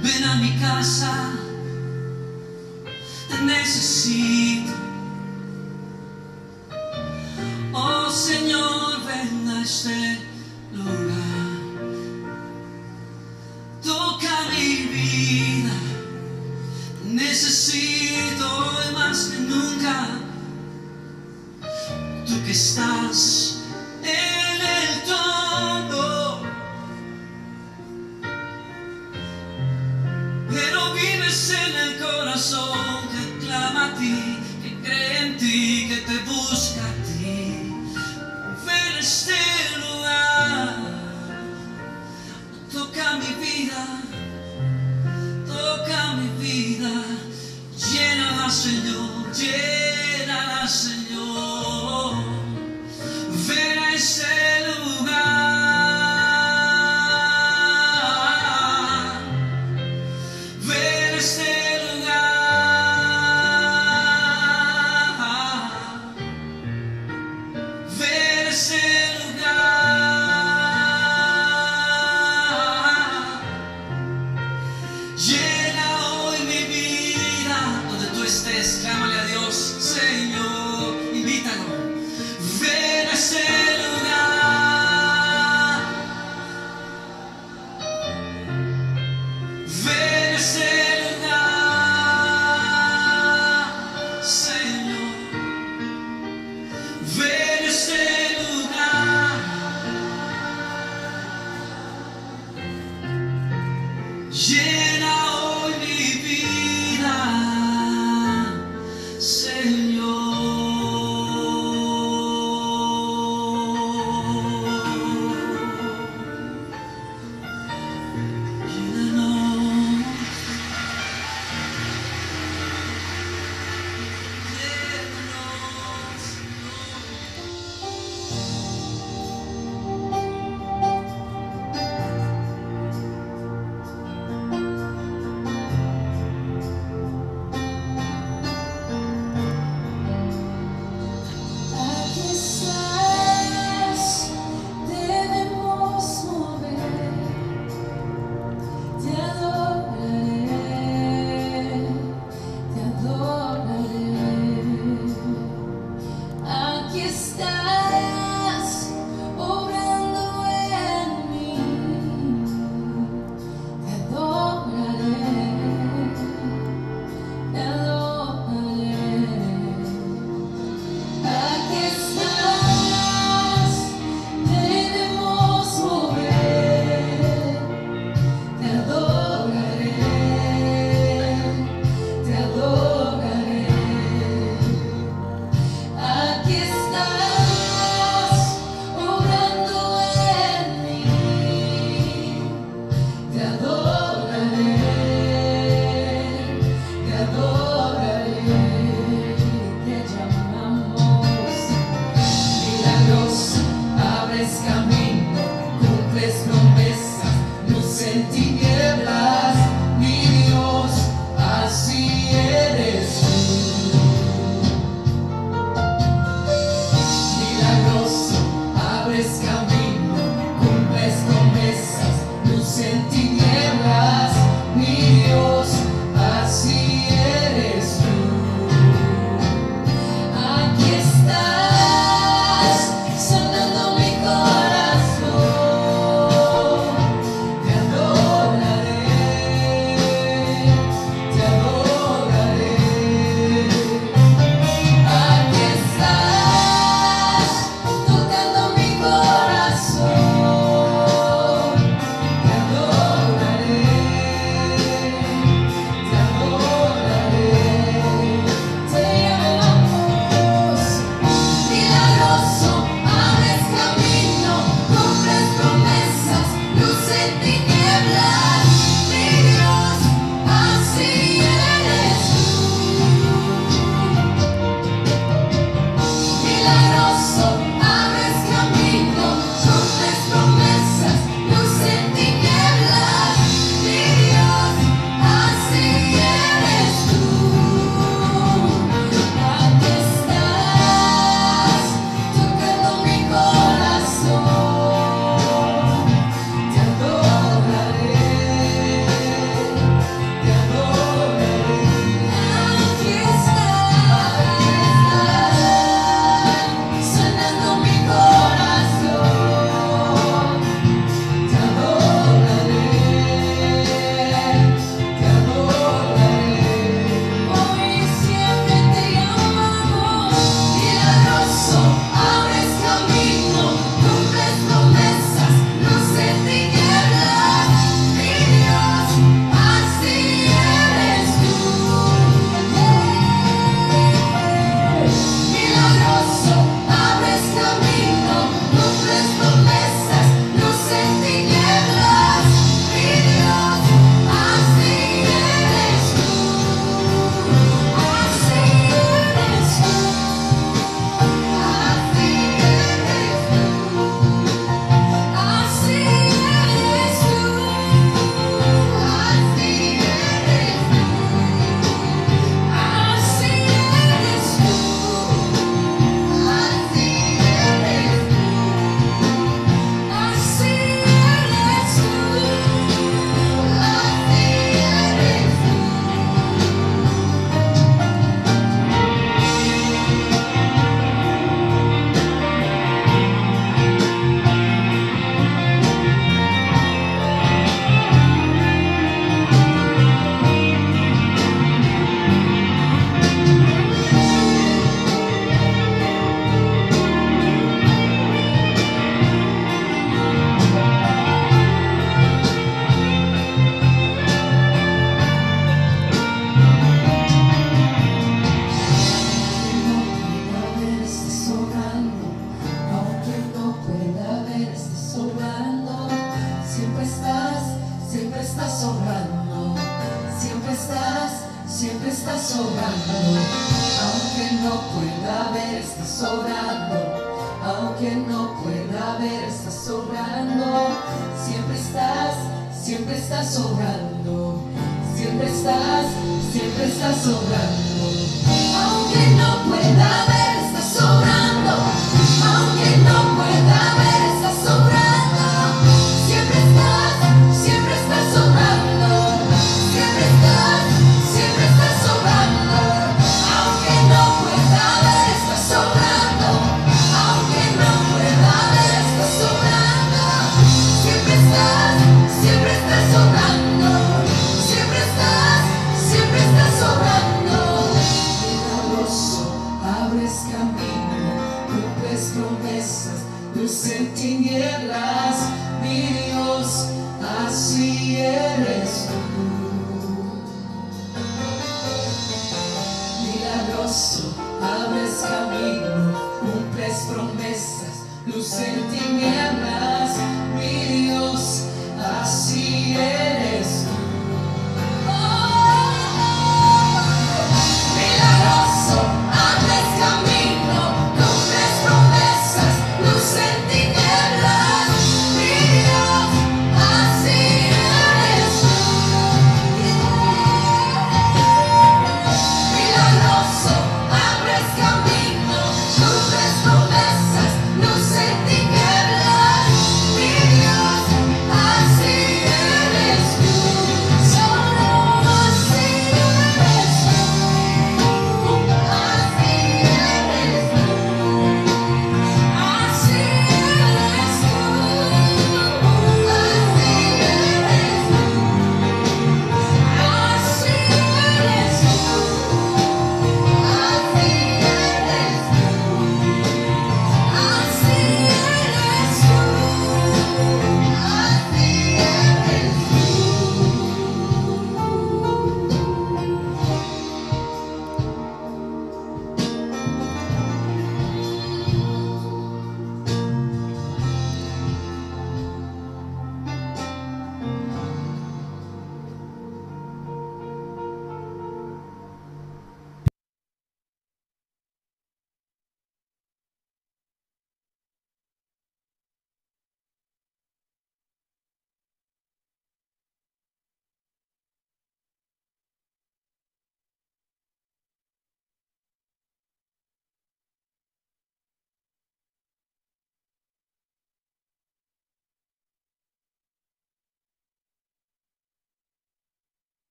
[0.00, 1.32] Ven a mi casa,
[3.28, 4.72] te necesito.
[7.72, 10.20] Oh Señor, ven a este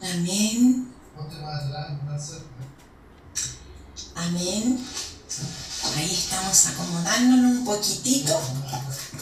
[0.00, 0.88] Amén,
[4.14, 4.78] amén.
[5.96, 8.40] Ahí estamos acomodándonos un poquitito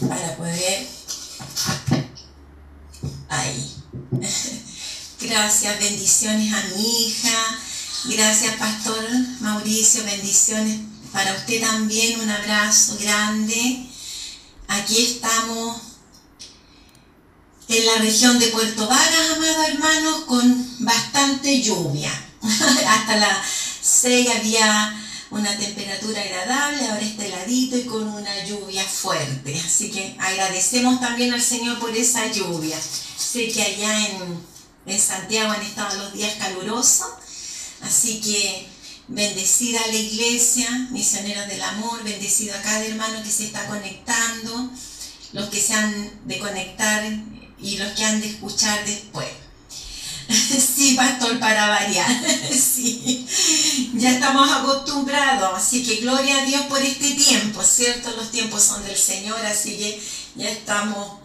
[0.09, 0.87] para poder...
[3.29, 3.75] Ahí.
[5.21, 7.59] Gracias, bendiciones a mi hija.
[8.05, 9.05] Gracias, Pastor
[9.41, 10.81] Mauricio, bendiciones
[11.13, 12.21] para usted también.
[12.21, 13.87] Un abrazo grande.
[14.69, 15.96] Aquí estamos
[17.69, 22.13] en la región de Puerto Varas, amados hermanos, con bastante lluvia.
[22.89, 23.39] Hasta las
[23.83, 29.61] 6 había una temperatura agradable, ahora está heladito y con una lluvia fuerte.
[29.65, 32.79] Así que agradecemos también al Señor por esa lluvia.
[32.81, 34.41] Sé que allá en,
[34.87, 37.09] en Santiago han estado los días calurosos,
[37.83, 38.69] así que
[39.09, 44.71] bendecida la iglesia, misioneros del amor, bendecido a cada hermano que se está conectando,
[45.33, 47.05] los que se han de conectar
[47.67, 49.27] y los que han de escuchar después.
[50.77, 52.07] Sí, pastor, para variar.
[52.53, 53.27] Sí,
[53.95, 58.11] ya estamos acostumbrados, así que gloria a Dios por este tiempo, ¿cierto?
[58.17, 60.01] Los tiempos son del Señor, así que
[60.37, 61.19] ya estamos,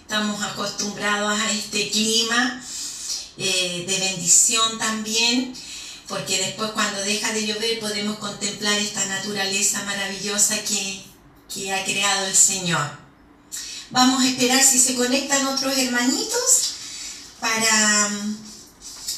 [0.00, 2.62] estamos acostumbrados a este clima
[3.36, 5.54] eh, de bendición también,
[6.08, 11.02] porque después cuando deja de llover podemos contemplar esta naturaleza maravillosa que,
[11.52, 13.01] que ha creado el Señor.
[13.92, 16.72] Vamos a esperar si se conectan otros hermanitos
[17.38, 18.10] para,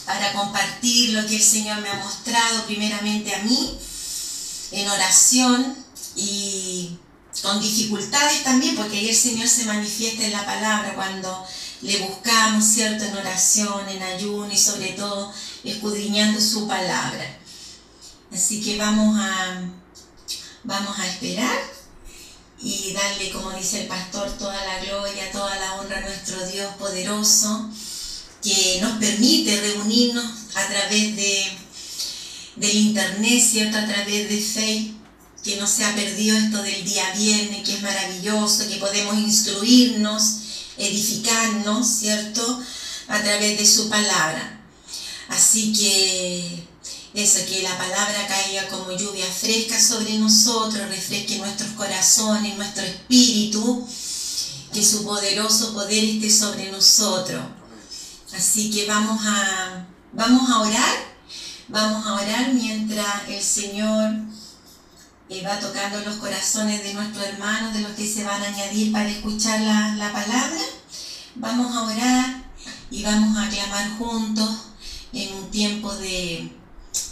[0.05, 3.79] para compartir lo que el Señor me ha mostrado primeramente a mí
[4.73, 5.77] en oración
[6.17, 6.91] y
[7.41, 11.47] con dificultades también, porque ahí el Señor se manifiesta en la palabra cuando
[11.83, 13.05] le buscamos, ¿cierto?
[13.05, 17.39] En oración, en ayuno y sobre todo escudriñando su palabra.
[18.33, 19.63] Así que vamos a,
[20.65, 21.63] vamos a esperar
[22.65, 26.75] y darle, como dice el pastor, toda la gloria, toda la honra a nuestro Dios
[26.79, 27.71] poderoso
[28.43, 31.47] que nos permite reunirnos a través de,
[32.57, 33.77] del internet, ¿cierto?
[33.77, 35.01] A través de Facebook,
[35.43, 40.39] que no se ha perdido esto del día viernes, que es maravilloso, que podemos instruirnos,
[40.79, 42.63] edificarnos, ¿cierto?
[43.09, 44.63] A través de su palabra.
[45.29, 46.65] Así que
[47.15, 53.87] eso, que la palabra caiga como lluvia fresca sobre nosotros, refresque nuestros corazones, nuestro espíritu,
[54.73, 57.41] que su poderoso poder esté sobre nosotros.
[58.37, 60.97] Así que vamos a, vamos a orar,
[61.69, 64.13] vamos a orar mientras el Señor
[65.29, 68.91] eh, va tocando los corazones de nuestros hermanos, de los que se van a añadir
[68.91, 70.61] para escuchar la, la palabra.
[71.37, 72.45] Vamos a orar
[72.91, 74.51] y vamos a clamar juntos
[75.13, 76.64] en un tiempo de,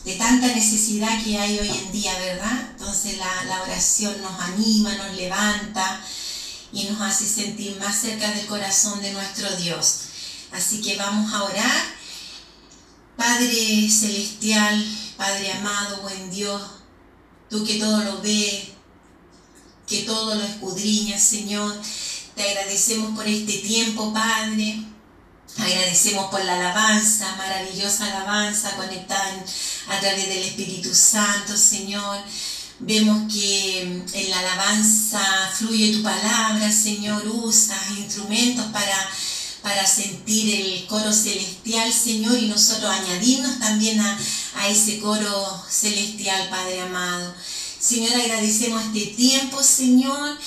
[0.04, 2.70] de tanta necesidad que hay hoy en día, ¿verdad?
[2.72, 6.00] Entonces la, la oración nos anima, nos levanta
[6.72, 10.00] y nos hace sentir más cerca del corazón de nuestro Dios.
[10.52, 12.02] Así que vamos a orar.
[13.16, 14.84] Padre celestial,
[15.16, 16.60] Padre amado, buen Dios,
[17.48, 18.64] tú que todo lo ves,
[19.86, 21.76] que todo lo escudriñas, Señor,
[22.34, 24.91] te agradecemos por este tiempo, Padre.
[25.58, 29.44] Agradecemos por la alabanza, maravillosa alabanza conectada
[29.88, 32.18] a través del Espíritu Santo, Señor.
[32.80, 35.20] Vemos que en la alabanza
[35.56, 37.26] fluye tu palabra, Señor.
[37.28, 39.10] Usas instrumentos para,
[39.62, 44.18] para sentir el coro celestial, Señor, y nosotros añadirnos también a,
[44.56, 47.34] a ese coro celestial, Padre amado.
[47.78, 50.38] Señor, agradecemos este tiempo, Señor.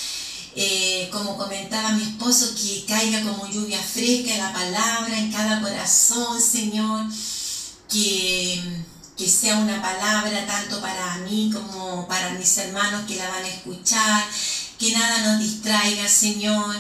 [0.58, 6.42] Eh, como comentaba mi esposo, que caiga como lluvia fresca la palabra en cada corazón,
[6.42, 7.06] Señor,
[7.90, 8.62] que,
[9.18, 13.50] que sea una palabra tanto para mí como para mis hermanos que la van a
[13.50, 14.24] escuchar,
[14.80, 16.74] que nada nos distraiga, Señor,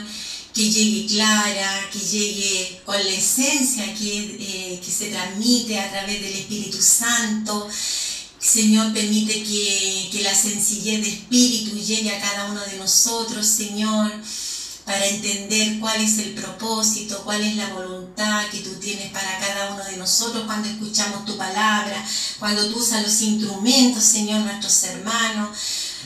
[0.54, 6.22] que llegue clara, que llegue con la esencia que, eh, que se transmite a través
[6.22, 7.68] del Espíritu Santo.
[8.46, 14.12] Señor, permite que, que, la sencillez de espíritu llegue a cada uno de nosotros, Señor,
[14.86, 19.74] para entender cuál es el propósito, cuál es la voluntad que tú tienes para cada
[19.74, 22.06] uno de nosotros cuando escuchamos tu palabra,
[22.38, 25.58] cuando tú usas los instrumentos, Señor, nuestros hermanos,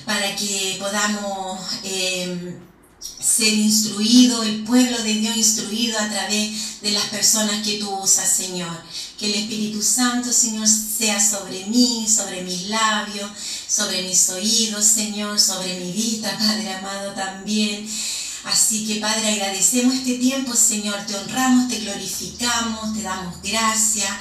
[0.06, 1.60] para que podamos...
[1.84, 2.58] Eh,
[3.00, 8.30] ser instruido, el pueblo de Dios instruido a través de las personas que tú usas,
[8.30, 8.82] Señor.
[9.18, 13.30] Que el Espíritu Santo, Señor, sea sobre mí, sobre mis labios,
[13.68, 17.90] sobre mis oídos, Señor, sobre mi vista, Padre amado también.
[18.46, 24.12] Así que, Padre, agradecemos este tiempo, Señor, te honramos, te glorificamos, te damos gracias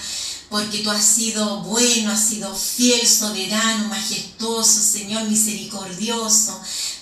[0.48, 6.58] porque tú has sido bueno, has sido fiel, soberano, majestuoso, Señor, misericordioso.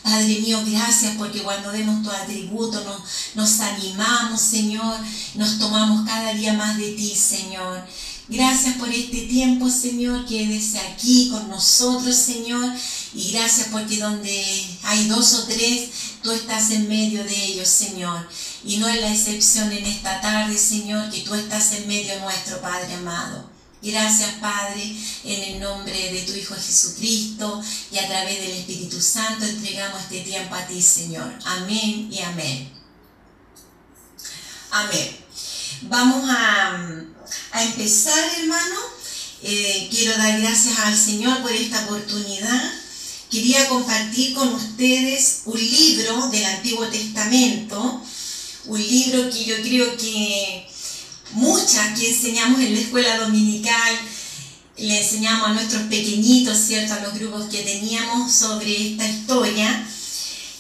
[0.07, 3.01] Padre mío, gracias porque cuando vemos tu atributo nos,
[3.35, 5.01] nos animamos, Señor,
[5.35, 7.85] nos tomamos cada día más de ti, Señor.
[8.29, 12.73] Gracias por este tiempo, Señor, quédese aquí con nosotros, Señor.
[13.15, 14.45] Y gracias porque donde
[14.85, 15.91] hay dos o tres,
[16.23, 18.29] tú estás en medio de ellos, Señor.
[18.65, 22.61] Y no es la excepción en esta tarde, Señor, que tú estás en medio nuestro,
[22.61, 23.56] Padre amado.
[23.87, 27.63] Gracias, Padre, en el nombre de tu Hijo Jesucristo
[27.93, 31.33] y a través del Espíritu Santo entregamos este tiempo a ti, Señor.
[31.45, 32.69] Amén y amén.
[34.73, 35.17] Amén.
[35.83, 36.85] Vamos a,
[37.53, 38.75] a empezar, hermano.
[39.45, 42.73] Eh, quiero dar gracias al Señor por esta oportunidad.
[43.31, 48.03] Quería compartir con ustedes un libro del Antiguo Testamento,
[48.65, 50.66] un libro que yo creo que
[51.33, 53.99] muchas que enseñamos en la escuela dominical,
[54.79, 56.95] le enseñamos a nuestros pequeñitos, ¿cierto?
[56.95, 59.87] A los grupos que teníamos sobre esta historia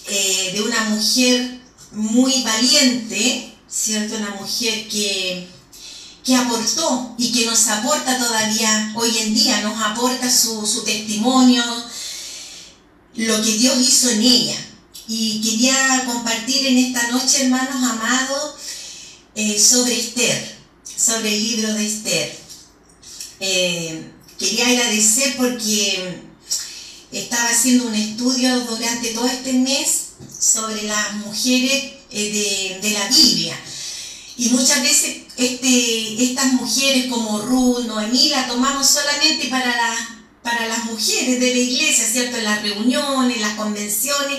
[0.09, 1.61] eh, de una mujer
[1.93, 4.17] muy valiente, ¿cierto?
[4.17, 5.49] Una mujer que,
[6.25, 11.62] que aportó y que nos aporta todavía hoy en día, nos aporta su, su testimonio,
[13.17, 14.57] lo que Dios hizo en ella.
[15.09, 18.55] Y quería compartir en esta noche, hermanos amados,
[19.35, 20.55] eh, sobre Esther,
[20.97, 22.36] sobre el libro de Esther.
[23.40, 26.20] Eh, quería agradecer porque
[27.12, 30.07] estaba haciendo un estudio durante todo este mes
[30.38, 33.59] sobre las mujeres eh, de, de la Biblia.
[34.38, 40.66] Y muchas veces este, estas mujeres como Ruth, Noemí, la tomamos solamente para, la- para
[40.66, 42.36] las mujeres de la iglesia, ¿cierto?
[42.36, 44.38] En las reuniones, las convenciones,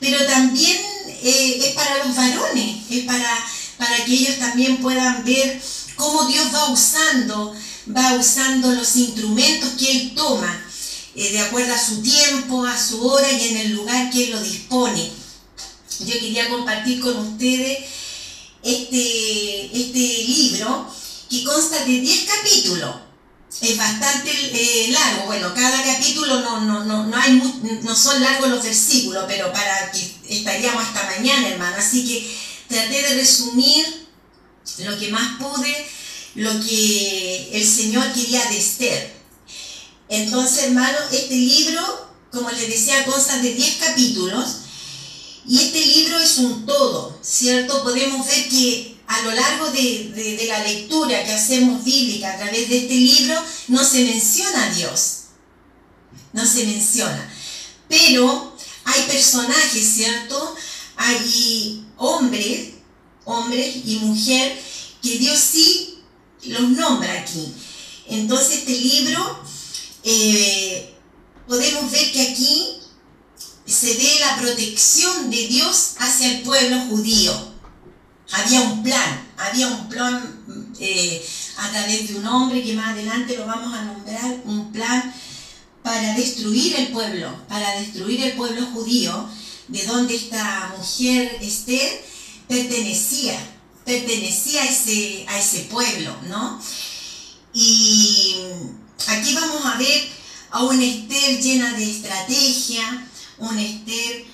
[0.00, 0.78] pero también
[1.22, 3.46] eh, es para los varones, es para,
[3.78, 5.62] para que ellos también puedan ver
[6.00, 7.54] cómo Dios va usando,
[7.94, 10.64] va usando los instrumentos que Él toma,
[11.14, 14.30] eh, de acuerdo a su tiempo, a su hora y en el lugar que Él
[14.30, 15.10] lo dispone.
[16.00, 17.78] Yo quería compartir con ustedes
[18.62, 20.90] este, este libro
[21.28, 22.96] que consta de 10 capítulos.
[23.60, 27.42] Es bastante eh, largo, bueno, cada capítulo no, no, no, no, hay
[27.82, 31.76] no son largos los versículos, pero para que estaríamos hasta mañana, hermano.
[31.76, 33.99] Así que traté de resumir
[34.78, 35.86] lo que más pude,
[36.36, 39.12] lo que el Señor quería de Esther.
[40.08, 44.46] Entonces, hermano, este libro, como les decía, consta de 10 capítulos.
[45.48, 47.82] Y este libro es un todo, ¿cierto?
[47.82, 52.36] Podemos ver que a lo largo de, de- de la lectura que hacemos bíblica a
[52.38, 55.16] través de este libro, no se menciona a Dios.
[56.32, 57.32] No se menciona.
[57.88, 58.54] Pero
[58.84, 60.54] hay personajes, ¿cierto?
[60.96, 62.69] Hay hombres,
[63.30, 64.60] hombres y mujer,
[65.02, 65.98] que Dios sí
[66.44, 67.52] los nombra aquí.
[68.08, 69.40] Entonces este libro,
[70.04, 70.94] eh,
[71.46, 72.80] podemos ver que aquí
[73.66, 77.32] se ve la protección de Dios hacia el pueblo judío.
[78.32, 80.44] Había un plan, había un plan
[80.78, 81.24] eh,
[81.58, 85.14] a través de un hombre que más adelante lo vamos a nombrar, un plan
[85.82, 89.28] para destruir el pueblo, para destruir el pueblo judío,
[89.68, 92.04] de donde esta mujer Esther
[92.50, 93.38] pertenecía,
[93.84, 96.60] pertenecía a ese, a ese pueblo, ¿no?
[97.54, 98.34] Y
[99.06, 100.08] aquí vamos a ver
[100.50, 104.24] a una Esther llena de estrategia, una Esther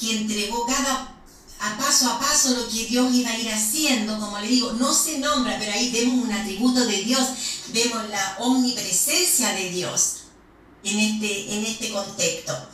[0.00, 1.12] que entregó cada
[1.58, 4.94] a paso a paso lo que Dios iba a ir haciendo, como le digo, no
[4.94, 7.28] se nombra, pero ahí vemos un atributo de Dios,
[7.68, 10.16] vemos la omnipresencia de Dios
[10.82, 12.68] en este, en este contexto.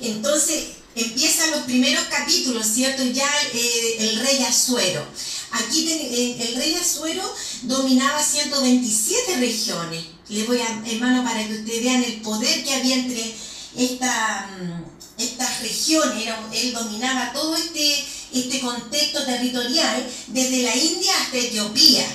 [0.00, 3.04] Entonces empiezan los primeros capítulos, ¿cierto?
[3.04, 5.06] Ya eh, el rey Asuero.
[5.52, 7.22] Aquí eh, el rey Asuero
[7.62, 10.04] dominaba 127 regiones.
[10.28, 13.34] Le voy a, hermano, para que ustedes vean el poder que había entre
[13.74, 14.82] mm,
[15.18, 16.22] estas regiones.
[16.22, 22.06] Era él dominaba todo este, este contexto territorial, desde la India hasta Etiopía.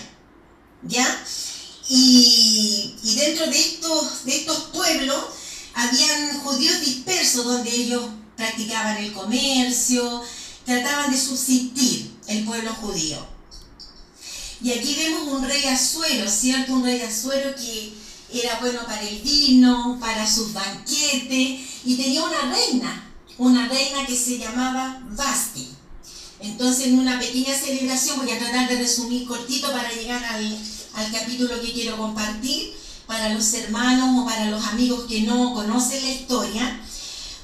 [0.84, 1.26] ¿Ya?
[1.90, 5.24] Y, y dentro de estos, de estos pueblos
[5.74, 8.04] habían judíos dispersos donde ellos
[8.36, 10.24] practicaban el comercio,
[10.66, 13.26] trataban de subsistir el pueblo judío.
[14.62, 16.74] Y aquí vemos un rey azuero, ¿cierto?
[16.74, 17.94] Un rey azuero que
[18.34, 24.16] era bueno para el vino, para sus banquetes, y tenía una reina, una reina que
[24.16, 25.70] se llamaba Basti.
[26.40, 30.58] Entonces, en una pequeña celebración, voy a tratar de resumir cortito para llegar al,
[30.96, 32.74] al capítulo que quiero compartir
[33.08, 36.82] para los hermanos o para los amigos que no conocen la historia.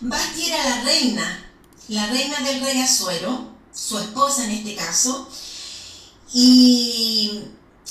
[0.01, 1.51] Basti era la reina,
[1.89, 5.29] la reina del rey Azuero, su esposa en este caso,
[6.33, 7.29] y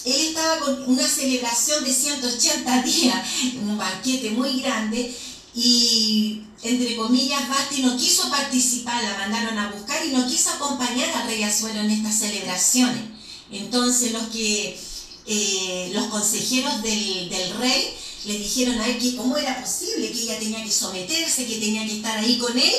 [0.05, 3.27] él estaba con una celebración de 180 días,
[3.63, 5.17] un banquete muy grande,
[5.55, 11.11] y entre comillas Basti no quiso participar, la mandaron a buscar y no quiso acompañar
[11.11, 13.05] al rey Azuero en estas celebraciones.
[13.53, 14.79] Entonces los que
[15.27, 17.95] eh, los consejeros del, del rey
[18.25, 21.87] le dijeron a él que cómo era posible, que ella tenía que someterse, que tenía
[21.87, 22.75] que estar ahí con él,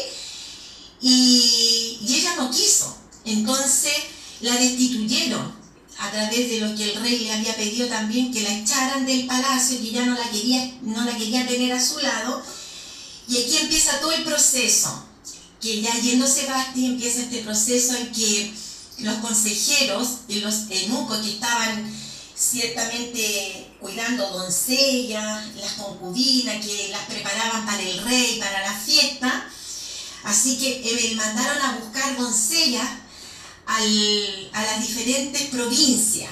[1.01, 2.95] y, ella no quiso.
[3.25, 3.93] Entonces
[4.41, 5.53] la destituyeron
[5.97, 9.25] a través de lo que el rey le había pedido también, que la echaran del
[9.25, 12.41] palacio, que ya no la quería, no la tener a su lado.
[13.27, 15.05] Y aquí empieza todo el proceso,
[15.61, 18.53] que ya yéndose Basti empieza este proceso en que
[18.99, 21.91] los consejeros y los eunucos que estaban
[22.35, 29.49] ciertamente cuidando doncellas, las concubinas que las preparaban para el rey, para la fiesta.
[30.23, 32.87] Así que eh, mandaron a buscar doncellas
[33.65, 36.29] al- a las diferentes provincias.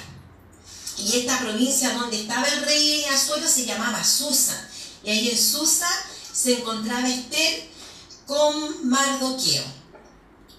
[0.98, 4.68] Y esta provincia donde estaba el rey Azuero se llamaba Susa.
[5.04, 5.88] Y ahí en Susa
[6.34, 7.68] se encontraba Esther
[8.28, 9.64] con Mardoqueo.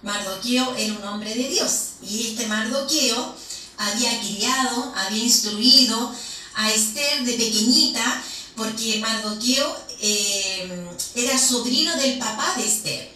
[0.03, 1.73] Mardoqueo era un hombre de Dios.
[2.03, 3.35] Y este Mardoqueo
[3.77, 6.15] había criado, había instruido
[6.55, 8.23] a Esther de pequeñita,
[8.57, 13.13] porque Mardoqueo eh, era sobrino del papá de Esther.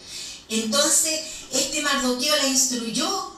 [0.49, 1.19] Entonces,
[1.51, 3.31] este Mardoqueo la instruyó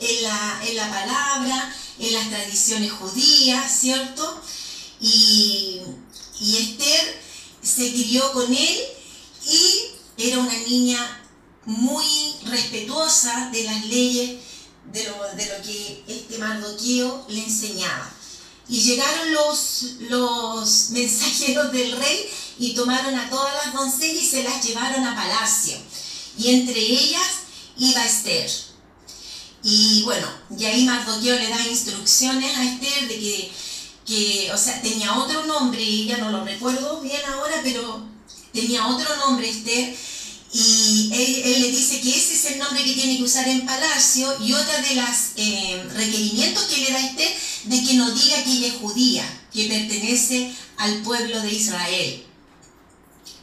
[0.00, 4.42] en la, en la palabra, en las tradiciones judías, ¿cierto?
[5.00, 5.80] Y,
[6.40, 7.20] y Esther
[7.62, 8.80] se crió con él
[9.50, 9.80] y
[10.18, 11.20] era una niña
[11.66, 12.04] muy
[12.44, 14.40] respetuosa de las leyes,
[14.92, 18.13] de lo, de lo que este Mardoqueo le enseñaba.
[18.68, 24.42] Y llegaron los, los mensajeros del rey y tomaron a todas las doncellas y se
[24.42, 25.76] las llevaron a palacio.
[26.38, 27.26] Y entre ellas
[27.76, 28.50] iba Esther.
[29.62, 30.26] Y bueno,
[30.58, 33.52] y ahí Mardoqueo le da instrucciones a Esther de que,
[34.06, 38.02] que, o sea, tenía otro nombre, ya no lo recuerdo bien ahora, pero
[38.52, 39.96] tenía otro nombre Esther,
[40.56, 44.36] y él, le dice que ese es el nombre que tiene que usar en palacio,
[44.40, 48.68] y otra de los requerimientos que le da Esther, de que no diga que ella
[48.68, 52.24] es judía, que pertenece al pueblo de Israel.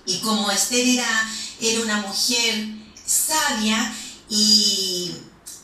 [0.05, 2.69] Y como Esther era, era una mujer
[3.05, 3.93] sabia
[4.29, 5.11] y,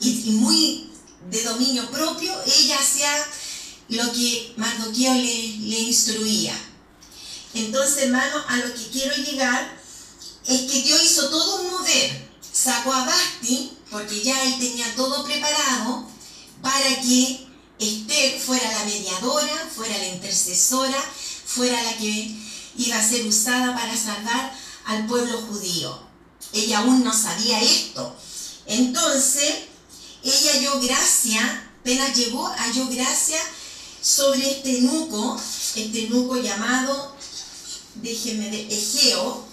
[0.00, 0.90] y, y muy
[1.30, 3.10] de dominio propio, ella hacía
[3.88, 6.54] lo que Mardoqueo le, le instruía.
[7.54, 9.77] Entonces, hermano, a lo que quiero llegar
[10.46, 12.28] es que Dios hizo todo un mover.
[12.52, 16.06] Sacó a Basti, porque ya él tenía todo preparado,
[16.62, 17.46] para que
[17.78, 21.00] Esther fuera la mediadora, fuera la intercesora,
[21.46, 22.36] fuera la que
[22.76, 24.52] iba a ser usada para salvar
[24.86, 25.98] al pueblo judío.
[26.52, 28.16] Ella aún no sabía esto.
[28.66, 29.54] Entonces,
[30.24, 33.38] ella halló gracia, apenas llegó, halló gracia
[34.00, 35.40] sobre este nuco,
[35.74, 37.14] este nuco llamado,
[37.96, 39.47] déjenme ver, Egeo,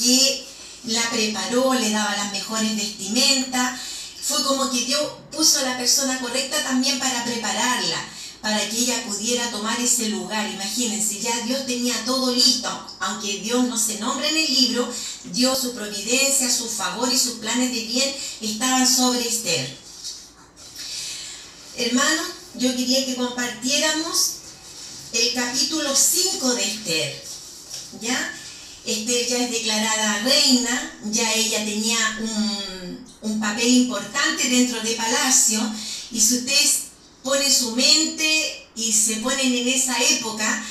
[0.00, 0.46] que
[0.84, 3.80] la preparó, le daba las mejores vestimentas.
[4.22, 8.04] Fue como que Dios puso a la persona correcta también para prepararla,
[8.40, 10.48] para que ella pudiera tomar ese lugar.
[10.50, 12.68] Imagínense, ya Dios tenía todo listo,
[13.00, 14.92] aunque Dios no se nombra en el libro,
[15.24, 19.78] Dios su providencia, su favor y sus planes de bien estaban sobre Esther.
[21.76, 24.32] Hermanos, yo quería que compartiéramos
[25.12, 27.24] el capítulo 5 de Esther.
[28.00, 28.39] ¿Ya?
[28.90, 35.60] Esther ya es declarada reina, ya ella tenía un, un papel importante dentro de palacio,
[36.12, 36.90] y si ustedes
[37.22, 40.64] ponen su mente y se ponen en esa época,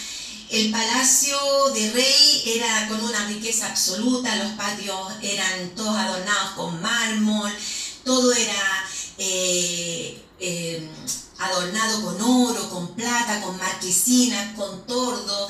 [0.50, 1.38] el palacio
[1.76, 7.52] de rey era con una riqueza absoluta, los patios eran todos adornados con mármol,
[8.04, 8.90] todo era
[9.20, 10.90] eh, eh,
[11.38, 15.50] adornado con oro, con plata, con marquesinas, con tordo,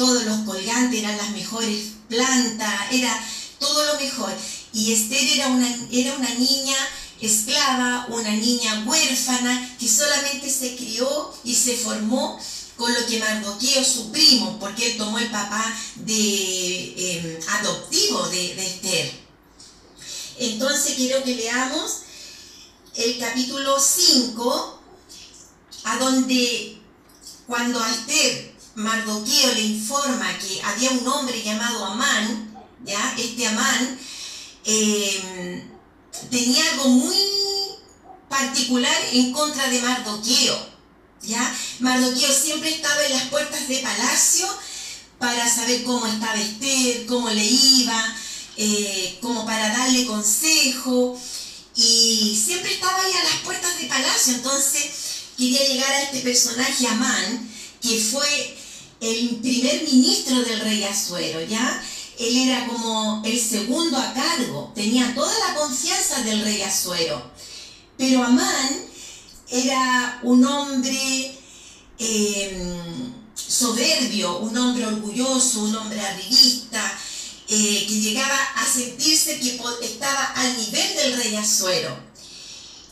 [0.00, 3.22] todos los colgantes eran las mejores plantas, era
[3.58, 4.32] todo lo mejor.
[4.72, 6.76] Y Esther era una, era una niña
[7.20, 12.40] esclava, una niña huérfana que solamente se crió y se formó
[12.78, 18.54] con lo que Mardoqueo, su primo, porque él tomó el papá de, eh, adoptivo de,
[18.54, 19.12] de Esther.
[20.38, 22.04] Entonces quiero que leamos
[22.94, 24.80] el capítulo 5,
[25.84, 26.78] a donde
[27.46, 28.49] cuando Esther
[28.80, 33.14] Mardoqueo le informa que había un hombre llamado Amán, ¿ya?
[33.18, 33.98] Este Amán
[34.64, 35.68] eh,
[36.30, 37.16] tenía algo muy
[38.28, 40.66] particular en contra de Mardoqueo,
[41.22, 41.54] ¿ya?
[41.80, 44.48] Mardoqueo siempre estaba en las puertas de palacio
[45.18, 48.16] para saber cómo estaba Esther, cómo le iba,
[48.56, 51.20] eh, como para darle consejo,
[51.76, 54.82] y siempre estaba ahí a las puertas de palacio, entonces
[55.36, 57.50] quería llegar a este personaje Amán,
[57.82, 58.59] que fue
[59.00, 61.82] el primer ministro del rey Asuero, ¿ya?
[62.18, 67.30] Él era como el segundo a cargo, tenía toda la confianza del rey Asuero.
[67.96, 68.84] Pero Amán
[69.50, 71.34] era un hombre
[71.98, 72.62] eh,
[73.34, 76.98] soberbio, un hombre orgulloso, un hombre arribista,
[77.48, 82.10] eh, que llegaba a sentirse que estaba al nivel del rey Asuero.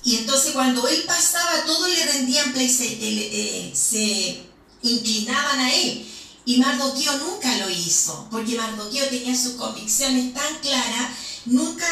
[0.04, 4.47] Y entonces cuando él pasaba, todos le rendían se, eh, se
[4.82, 6.06] inclinaban a él.
[6.44, 11.10] Y Mardoqueo nunca lo hizo, porque Mardoqueo tenía sus convicciones tan claras,
[11.44, 11.86] nunca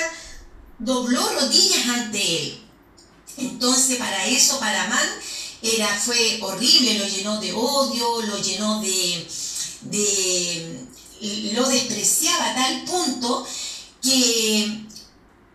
[0.78, 2.59] dobló rodillas ante él.
[3.37, 5.09] Entonces para eso, para Amán,
[5.62, 9.26] era, fue horrible, lo llenó de odio, lo llenó de,
[9.82, 10.87] de
[11.55, 13.47] lo despreciaba a tal punto
[14.03, 14.87] que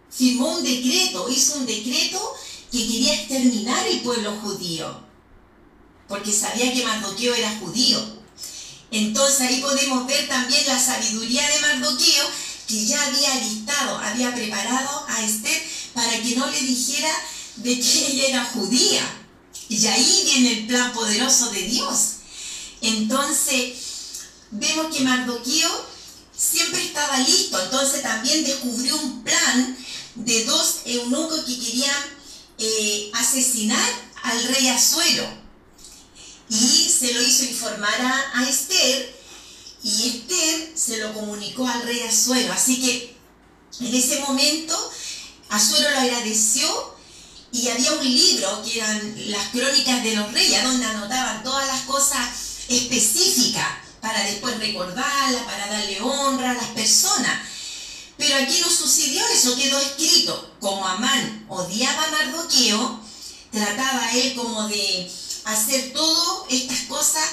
[0.09, 2.33] firmó un decreto, hizo un decreto
[2.71, 5.10] que quería exterminar el pueblo judío,
[6.11, 7.97] porque sabía que Mardoqueo era judío.
[8.91, 12.29] Entonces ahí podemos ver también la sabiduría de Mardoqueo,
[12.67, 17.09] que ya había listado, había preparado a Esther para que no le dijera
[17.55, 19.01] de que ella era judía.
[19.69, 21.99] Y ahí viene el plan poderoso de Dios.
[22.81, 23.77] Entonces,
[24.51, 25.85] vemos que Mardoqueo
[26.35, 27.57] siempre estaba listo.
[27.63, 29.77] Entonces también descubrió un plan
[30.15, 32.03] de dos eunucos que querían
[32.57, 33.89] eh, asesinar
[34.23, 35.40] al rey Asuero.
[36.51, 39.21] Y se lo hizo informar a, a Esther
[39.83, 42.51] y Esther se lo comunicó al rey Asuero.
[42.53, 43.15] Así que
[43.79, 44.77] en ese momento
[45.49, 46.95] Asuero lo agradeció
[47.53, 51.81] y había un libro que eran las crónicas de los reyes, donde anotaban todas las
[51.81, 52.29] cosas
[52.69, 53.67] específicas
[54.01, 57.47] para después recordarlas, para darle honra a las personas.
[58.17, 60.53] Pero aquí no sucedió eso, quedó escrito.
[60.59, 62.99] Como Amán odiaba a Mardoqueo,
[63.51, 65.11] trataba él como de
[65.45, 67.23] hacer todas estas cosas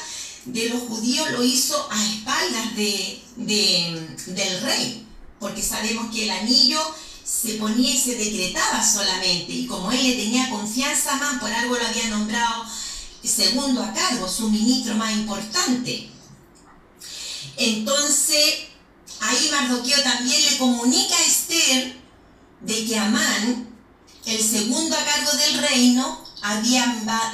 [0.44, 5.06] de los judíos, lo hizo a espaldas de, de- del rey,
[5.38, 6.80] porque sabemos que el anillo
[7.24, 11.76] se ponía y se decretaba solamente, y como él le tenía confianza Amán, por algo
[11.76, 12.64] lo había nombrado
[13.22, 16.08] segundo a cargo, su ministro más importante.
[17.56, 18.54] Entonces,
[19.20, 21.96] ahí Mardoqueo también le comunica a Esther
[22.60, 23.68] de que Amán,
[24.24, 26.84] el segundo a cargo del reino, había,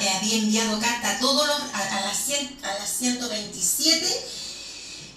[0.01, 4.07] eh, había enviado carta a todos a, las, cien- a las 127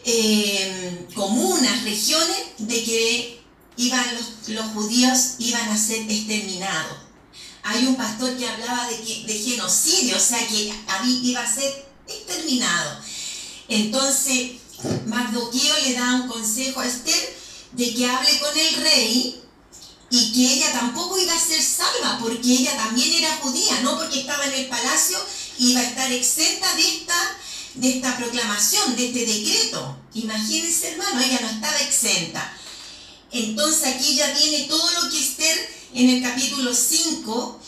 [0.06, 3.42] eh, comunas, regiones, de que
[3.78, 4.06] iban
[4.48, 6.98] los, judíos iban a ser exterminados.
[7.64, 11.54] Hay un pastor que hablaba de, que, de genocidio, o sea que habí- iba a
[11.54, 13.00] ser exterminado.
[13.68, 14.52] Entonces,
[15.06, 17.38] Mardoqueo le da un consejo a Esther
[17.74, 19.42] de que hable con el rey
[20.10, 24.22] y que ella tampoco iba a ser salva porque ella también era judía, no porque
[24.22, 25.18] estaba en el palacio
[25.60, 27.38] iba a estar exenta de esta,
[27.76, 29.98] de esta proclamación, de este decreto.
[30.14, 32.58] Imagínense hermano, ella no estaba exenta.
[33.32, 37.60] Entonces aquí ya viene todo lo que Esther en el capítulo 5,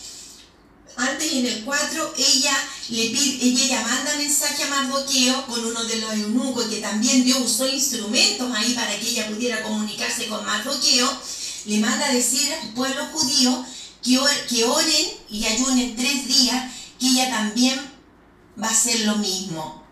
[0.95, 2.57] antes en el 4, ella
[2.89, 7.39] le pide, ella, manda mensaje a Mardoqueo con uno de los eunucos que también Dios
[7.39, 11.09] usó instrumentos ahí para que ella pudiera comunicarse con Mardoqueo,
[11.65, 13.65] le manda a decir al pueblo judío
[14.03, 17.79] que, que oren y ayunen tres días, que ella también
[18.61, 19.83] va a hacer lo mismo.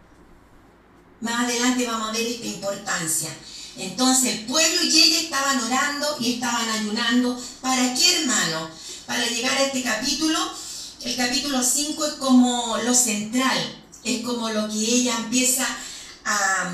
[1.21, 3.29] Más adelante vamos a ver esta importancia.
[3.77, 7.39] Entonces el pueblo y ella estaban orando y estaban ayunando.
[7.61, 8.69] ¿Para qué, hermano?
[9.05, 10.39] Para llegar a este capítulo,
[11.01, 13.57] el capítulo 5 es como lo central,
[14.03, 15.65] es como lo que ella empieza
[16.25, 16.71] a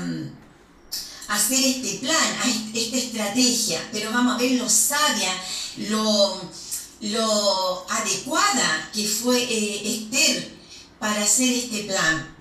[1.28, 2.18] hacer este plan,
[2.74, 3.88] esta estrategia.
[3.92, 5.32] Pero vamos a ver lo sabia,
[5.88, 6.50] lo,
[7.00, 10.54] lo adecuada que fue eh, Esther
[10.98, 12.34] para hacer este plan.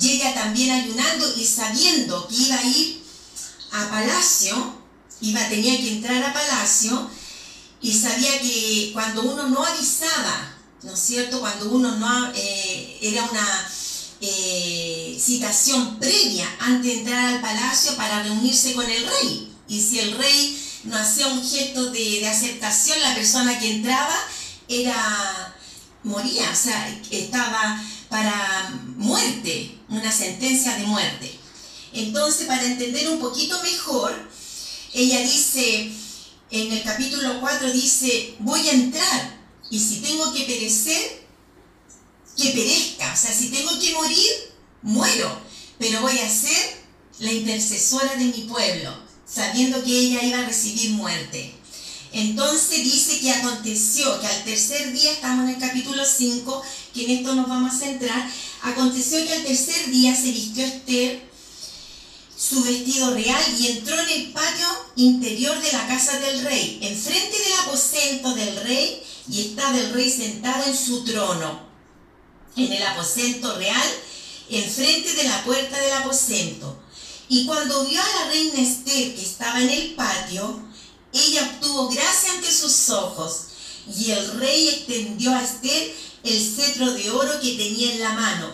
[0.00, 3.02] Ella también ayunando y sabiendo que iba a ir
[3.72, 4.74] a palacio,
[5.20, 7.08] iba, tenía que entrar a palacio
[7.80, 11.40] y sabía que cuando uno no avisaba, ¿no es cierto?
[11.40, 13.68] Cuando uno no eh, era una
[14.26, 19.52] eh, citación previa antes de entrar al palacio para reunirse con el rey.
[19.68, 24.16] Y si el rey no hacía un gesto de, de aceptación, la persona que entraba
[24.68, 25.54] era
[26.04, 31.38] moría, o sea, estaba para muerte, una sentencia de muerte.
[31.92, 34.12] Entonces, para entender un poquito mejor,
[34.92, 35.90] ella dice,
[36.50, 39.38] en el capítulo 4 dice, voy a entrar
[39.70, 41.23] y si tengo que perecer,
[42.36, 43.12] que perezca.
[43.12, 44.30] O sea, si tengo que morir,
[44.82, 45.38] muero.
[45.78, 46.84] Pero voy a ser
[47.18, 48.94] la intercesora de mi pueblo,
[49.26, 51.54] sabiendo que ella iba a recibir muerte.
[52.12, 56.62] Entonces dice que aconteció que al tercer día, estamos en el capítulo 5,
[56.94, 58.30] que en esto nos vamos a centrar,
[58.62, 61.34] aconteció que al tercer día se vistió Esther
[62.36, 67.38] su vestido real y entró en el patio interior de la casa del rey, enfrente
[67.38, 71.73] del aposento del rey, y estaba el rey sentado en su trono,
[72.56, 73.88] en el aposento real,
[74.48, 76.78] enfrente de la puerta del aposento.
[77.28, 80.62] Y cuando vio a la reina Esther que estaba en el patio,
[81.12, 83.46] ella obtuvo gracia ante sus ojos,
[83.96, 88.50] y el rey extendió a Esther el cetro de oro que tenía en la mano.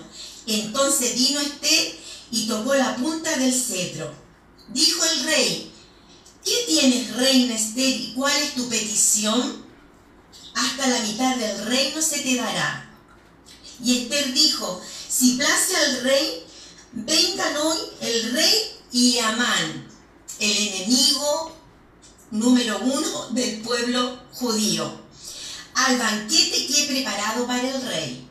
[0.47, 1.97] Entonces vino Esther
[2.31, 4.13] y tocó la punta del cetro.
[4.69, 5.73] Dijo el rey,
[6.45, 9.65] ¿qué tienes, reina Esther, y cuál es tu petición?
[10.55, 12.90] Hasta la mitad del reino se te dará.
[13.83, 16.47] Y Esther dijo, si place al rey,
[16.93, 19.89] vengan hoy el rey y Amán,
[20.39, 21.57] el enemigo
[22.31, 25.01] número uno del pueblo judío,
[25.75, 28.29] al banquete que he preparado para el rey.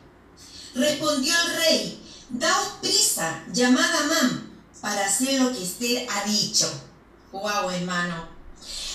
[0.74, 6.70] Respondió el rey, daos prisa, llamad a Amán para hacer lo que Esther ha dicho.
[7.32, 8.28] Wow, hermano.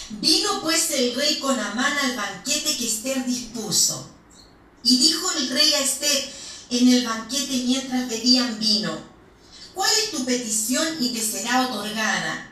[0.10, 4.10] Vino pues el rey con Amán al banquete que Esther dispuso.
[4.84, 6.32] Y dijo el rey a Esther,
[6.70, 8.98] en el banquete mientras bebían vino.
[9.74, 12.52] ¿Cuál es tu petición y te será otorgada?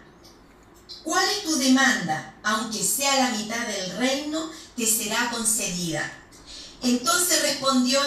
[1.04, 2.36] ¿Cuál es tu demanda?
[2.44, 6.12] Aunque sea la mitad del reino, te será concedida.
[6.82, 8.00] Entonces respondió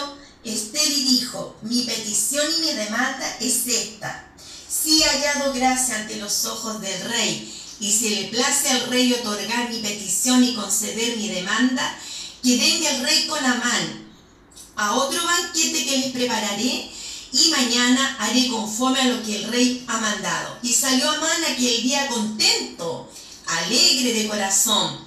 [0.44, 4.30] Esther y dijo, mi petición y mi demanda es esta.
[4.68, 9.12] Si he hallado gracia ante los ojos del rey, y si le place al rey
[9.12, 11.98] otorgar mi petición y conceder mi demanda,
[12.42, 14.05] que venga el rey con Amán
[14.76, 16.90] a otro banquete que les prepararé,
[17.32, 20.58] y mañana haré conforme a lo que el rey ha mandado.
[20.62, 23.10] Y salió Amán aquel día contento,
[23.46, 25.04] alegre de corazón.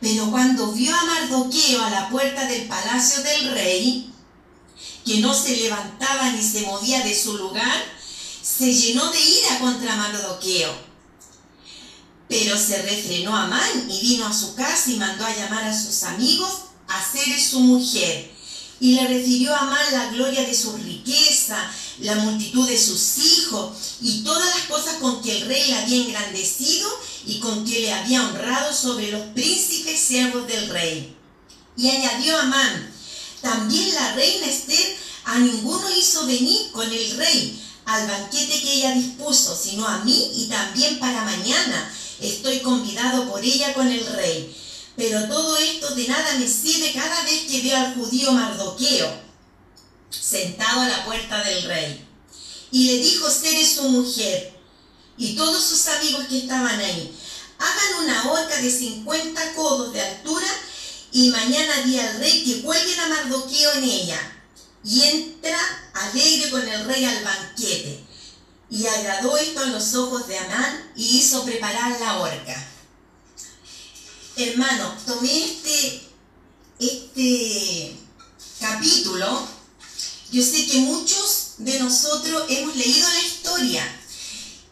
[0.00, 4.10] Pero cuando vio a Mardoqueo a la puerta del palacio del rey,
[5.04, 7.82] que no se levantaba ni se movía de su lugar,
[8.42, 10.74] se llenó de ira contra Mardoqueo.
[12.28, 16.02] Pero se refrenó Amán y vino a su casa y mandó a llamar a sus
[16.02, 16.52] amigos
[16.88, 18.33] a ser su mujer.
[18.80, 21.56] Y le refirió a Amán la gloria de su riqueza,
[22.00, 23.72] la multitud de sus hijos
[24.02, 26.88] y todas las cosas con que el rey le había engrandecido
[27.26, 31.16] y con que le había honrado sobre los príncipes siervos del rey.
[31.76, 32.92] Y añadió Amán,
[33.40, 38.92] también la reina Esther a ninguno hizo venir con el rey al banquete que ella
[38.92, 41.92] dispuso, sino a mí y también para mañana.
[42.20, 44.54] Estoy convidado por ella con el rey.
[44.96, 49.24] Pero todo esto de nada me sirve cada vez que veo al judío Mardoqueo
[50.10, 52.06] sentado a la puerta del rey.
[52.70, 54.54] Y le dijo Esther su mujer
[55.16, 57.14] y todos sus amigos que estaban ahí,
[57.58, 60.46] hagan una horca de 50 codos de altura
[61.12, 64.30] y mañana di al rey que cuelguen a Mardoqueo en ella.
[64.84, 65.58] Y entra
[65.94, 68.04] alegre con el rey al banquete.
[68.70, 72.73] Y agradó esto a los ojos de Amán y hizo preparar la horca.
[74.36, 76.02] Hermano, tomé este,
[76.80, 77.96] este
[78.60, 79.46] capítulo.
[80.32, 84.00] Yo sé que muchos de nosotros hemos leído la historia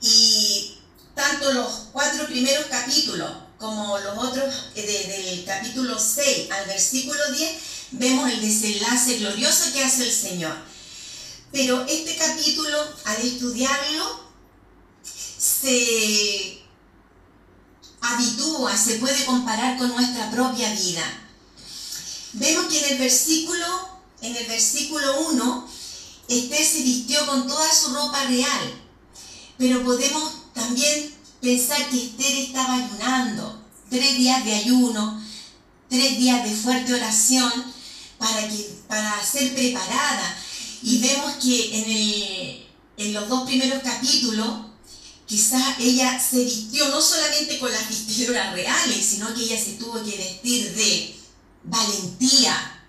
[0.01, 0.75] y
[1.15, 7.21] tanto los cuatro primeros capítulos como los otros eh, de- del capítulo 6 al versículo
[7.31, 7.53] 10,
[7.93, 10.57] vemos el desenlace glorioso que hace el Señor.
[11.53, 14.23] Pero este capítulo, al estudiarlo,
[15.39, 16.62] se
[18.03, 21.05] habitúa, se puede comparar con nuestra propia vida.
[22.35, 23.67] Vemos que en el versículo,
[24.21, 25.69] en el versículo 1,
[26.29, 28.75] Esther se vistió con toda su ropa real,
[29.59, 35.23] pero podemos también pensar que Esther estaba ayunando, tres días de ayuno,
[35.89, 37.53] tres días de fuerte oración
[38.19, 40.37] para, que, para ser preparada.
[40.83, 44.49] Y vemos que en, el- en los dos primeros capítulos,
[45.33, 49.95] quizás ella se vistió no solamente con las vestiduras reales, sino que ella se tuvo
[50.05, 51.17] que vestir de
[51.65, 52.85] valentía,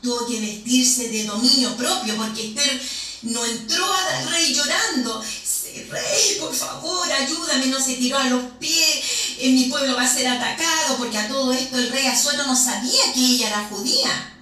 [0.00, 2.80] tuvo que vestirse de dominio propio, porque Esther
[3.22, 8.44] no entró al rey llorando, "Sí, rey, por favor, ayúdame, no se tiró a los
[8.60, 9.00] pies,
[9.40, 12.54] en mi pueblo va a ser atacado, porque a todo esto el rey Azuero no
[12.54, 14.34] sabía que ella era judía.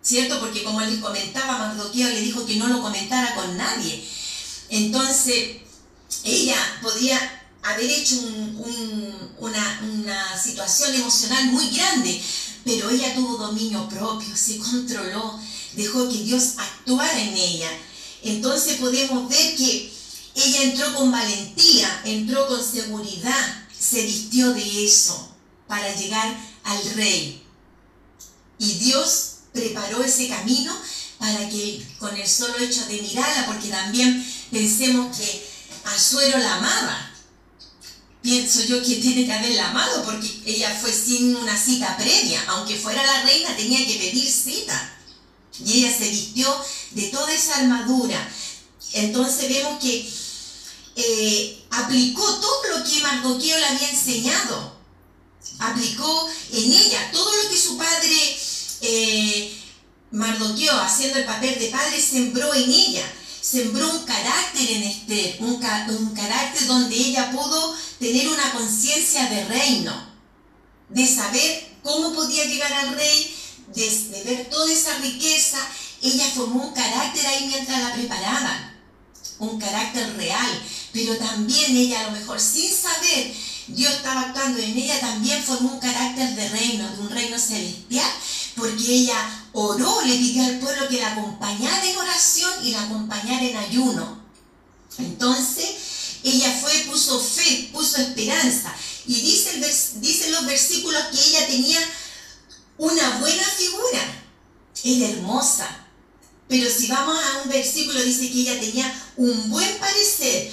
[0.00, 0.38] ¿Cierto?
[0.38, 4.08] Porque como les comentaba, Mardoqueo le dijo que no lo comentara con nadie.
[4.70, 5.59] Entonces,
[6.24, 7.18] ella podía
[7.62, 12.20] haber hecho un- un- una, una situación emocional muy grande,
[12.64, 15.38] pero ella tuvo dominio propio, se controló,
[15.74, 17.70] dejó que Dios actuara en ella.
[18.22, 19.92] Entonces podemos ver que
[20.34, 25.28] ella entró con valentía, entró con seguridad, se vistió de eso
[25.66, 27.42] para llegar al rey.
[28.58, 30.74] Y Dios preparó ese camino
[31.18, 35.49] para que con el solo hecho de mirarla, porque también pensemos que
[35.84, 37.10] Azuero la amaba.
[38.22, 42.44] Pienso yo que tiene que haberla amado porque ella fue sin una cita previa.
[42.48, 44.96] Aunque fuera la reina, tenía que pedir cita.
[45.64, 46.54] Y ella se vistió
[46.92, 48.30] de toda esa armadura.
[48.92, 50.10] Entonces vemos que
[50.96, 54.76] eh, aplicó todo lo que Mardoqueo le había enseñado.
[55.58, 58.38] Aplicó en ella todo lo que su padre
[58.82, 59.56] eh,
[60.10, 63.12] Mardoqueo, haciendo el papel de padre, sembró en ella.
[63.40, 69.44] Sembró un carácter en Esther, un, un carácter donde ella pudo tener una conciencia de
[69.46, 69.92] reino,
[70.90, 73.36] de saber cómo podía llegar al rey,
[73.74, 75.58] de, de ver toda esa riqueza.
[76.02, 78.80] Ella formó un carácter ahí mientras la preparaban,
[79.38, 80.62] un carácter real,
[80.92, 83.34] pero también ella a lo mejor sin saber,
[83.68, 88.10] Dios estaba actuando en ella, también formó un carácter de reino, de un reino celestial,
[88.60, 93.42] porque ella oró, le pidió al pueblo que la acompañara en oración y la acompañara
[93.42, 94.22] en ayuno.
[94.98, 95.66] Entonces,
[96.22, 98.72] ella fue, puso fe, puso esperanza.
[99.06, 99.58] Y dice
[99.96, 101.80] dicen los versículos que ella tenía
[102.78, 104.24] una buena figura.
[104.84, 105.68] Era hermosa.
[106.48, 110.49] Pero si vamos a un versículo, dice que ella tenía un buen parecer,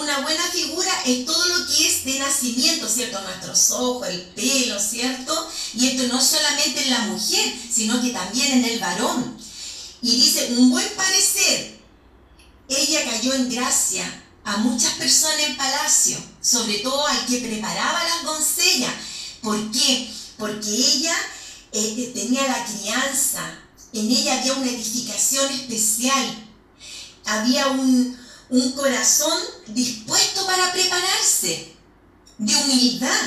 [0.00, 3.20] una buena figura, es todo lo que es de nacimiento, ¿cierto?
[3.20, 5.50] Nuestros ojos, el pelo, ¿cierto?
[5.74, 9.36] Y esto no solamente en la mujer, sino que también en el varón.
[10.02, 11.80] Y dice, un buen parecer.
[12.68, 18.24] Ella cayó en gracia a muchas personas en palacio, sobre todo al que preparaba las
[18.24, 18.92] doncellas.
[19.42, 20.10] ¿Por qué?
[20.38, 21.16] Porque ella
[21.72, 23.42] eh, tenía la crianza,
[23.92, 26.48] en ella había una edificación especial,
[27.24, 28.18] había un,
[28.50, 29.38] un corazón
[29.68, 31.74] dispuesto para prepararse,
[32.38, 33.20] de humildad.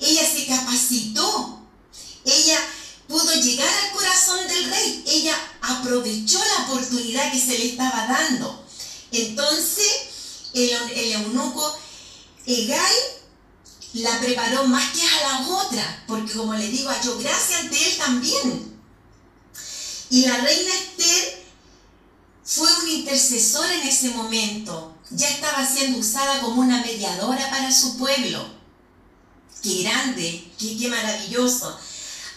[0.00, 1.60] Ella se capacitó,
[2.24, 2.58] ella
[3.08, 8.64] pudo llegar al corazón del rey, ella aprovechó la oportunidad que se le estaba dando.
[9.12, 9.86] Entonces,
[10.54, 11.78] el, el eunuco
[12.46, 13.20] Egay
[13.94, 17.96] la preparó más que a la otra, porque como le digo, halló gracia ante él
[17.98, 18.80] también.
[20.10, 21.39] Y la reina Esther
[22.52, 24.96] fue una intercesora en ese momento.
[25.10, 28.44] Ya estaba siendo usada como una mediadora para su pueblo.
[29.62, 31.78] Qué grande, qué, maravilloso.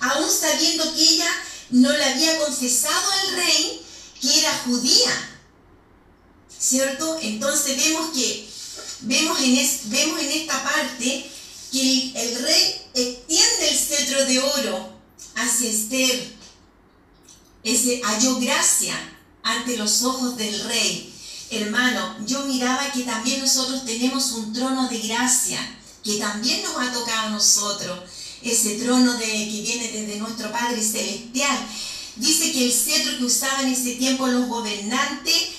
[0.02, 1.30] Aún sabiendo que ella
[1.72, 3.82] no le había confesado al rey
[4.22, 5.30] que era judía.
[6.60, 7.18] ¿Cierto?
[7.22, 8.48] Entonces vemos que
[9.02, 11.30] vemos en, es- vemos en esta parte
[11.72, 14.94] que el, el rey extiende el cetro de oro
[15.36, 16.34] hacia Esther.
[17.64, 18.96] Ese halló gracia
[19.44, 21.14] ante los ojos del rey.
[21.52, 25.60] Hermano, yo miraba que también nosotros tenemos un trono de gracia,
[26.04, 28.00] que también nos ha tocado a nosotros.
[28.42, 31.58] Ese trono de, que viene desde nuestro Padre Celestial.
[32.16, 35.50] Dice que el cetro que usaban en ese tiempo los gobernantes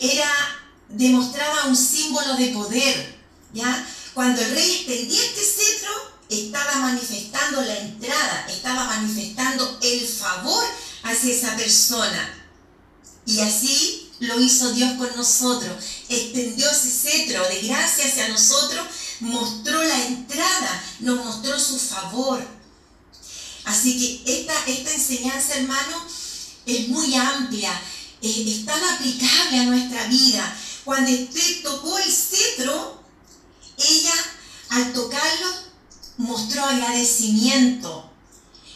[0.00, 0.30] era
[0.88, 3.18] demostraba un símbolo de poder,
[3.52, 3.86] ¿ya?
[4.14, 5.90] Cuando el rey extendía este cetro,
[6.28, 10.64] estaba manifestando la entrada, estaba manifestando el favor
[11.02, 12.37] hacia esa persona.
[13.28, 15.76] Y así lo hizo Dios con nosotros.
[16.08, 18.86] Extendió ese cetro de gracia hacia nosotros,
[19.20, 22.42] mostró la entrada, nos mostró su favor.
[23.64, 26.06] Así que esta, esta enseñanza, hermano,
[26.64, 27.70] es muy amplia,
[28.22, 30.58] eh, es tan aplicable a nuestra vida.
[30.86, 33.02] Cuando Esther tocó el cetro,
[33.76, 34.14] ella
[34.70, 35.48] al tocarlo
[36.16, 38.10] mostró agradecimiento,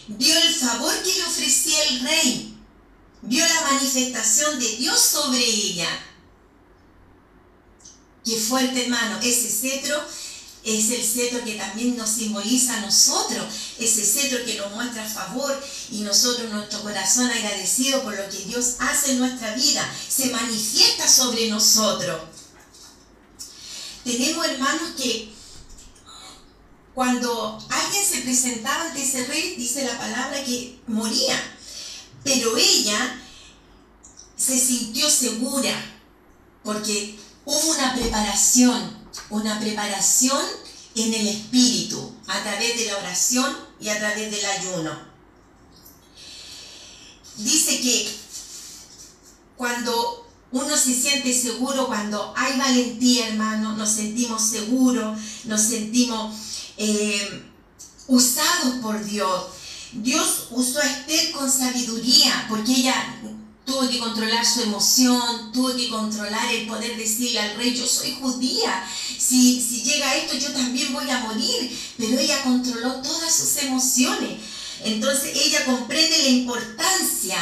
[0.08, 2.51] vio el favor que le ofrecía el rey,
[3.22, 5.88] vio la manifestación de Dios sobre ella.
[8.24, 10.00] Qué fuerte, hermano, ese cetro
[10.64, 13.44] es el cetro que también nos simboliza a nosotros,
[13.78, 15.60] ese cetro que nos muestra favor
[15.90, 21.08] y nosotros nuestro corazón agradecido por lo que Dios hace en nuestra vida, se manifiesta
[21.08, 22.20] sobre nosotros.
[24.04, 25.32] Tenemos hermanos que
[26.94, 31.56] cuando alguien se presentaba ante ese rey, dice la palabra que moría,
[32.24, 33.20] pero ella
[34.36, 35.74] se sintió segura
[36.62, 38.96] porque hubo una preparación,
[39.30, 40.44] una preparación
[40.94, 45.12] en el espíritu, a través de la oración y a través del ayuno.
[47.38, 48.14] Dice que
[49.56, 56.34] cuando uno se siente seguro, cuando hay valentía, hermano, nos sentimos seguros, nos sentimos
[56.76, 57.42] eh,
[58.06, 59.44] usados por Dios.
[59.92, 62.94] Dios usó a Esther con sabiduría, porque ella
[63.64, 68.16] tuvo que controlar su emoción, tuvo que controlar el poder decirle al rey, yo soy
[68.20, 68.84] judía,
[69.18, 74.40] si, si llega esto yo también voy a morir, pero ella controló todas sus emociones.
[74.84, 77.36] Entonces ella comprende la importancia,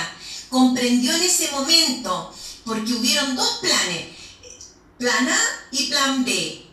[0.48, 2.34] comprendió en ese momento,
[2.64, 4.06] porque hubieron dos planes,
[4.98, 5.40] plan A
[5.72, 6.69] y plan B.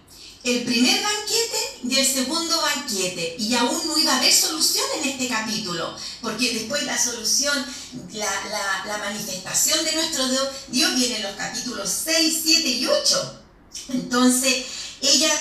[0.48, 3.36] El primer banquete y el segundo banquete.
[3.38, 7.66] Y aún no iba a haber solución en este capítulo, porque después la solución,
[8.14, 13.42] la, la- manifestación de nuestro Dios, Dios viene en los capítulos 6, 7 y 8.
[13.90, 14.66] Entonces,
[15.02, 15.32] ella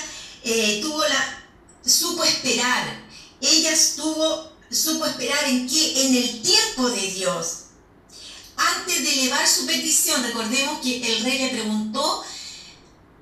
[0.43, 1.43] eh, tuvo la,
[1.85, 3.05] supo esperar.
[3.39, 6.05] Ella estuvo, supo esperar en qué?
[6.05, 7.47] En el tiempo de Dios.
[8.57, 12.23] Antes de elevar su petición, recordemos que el rey le preguntó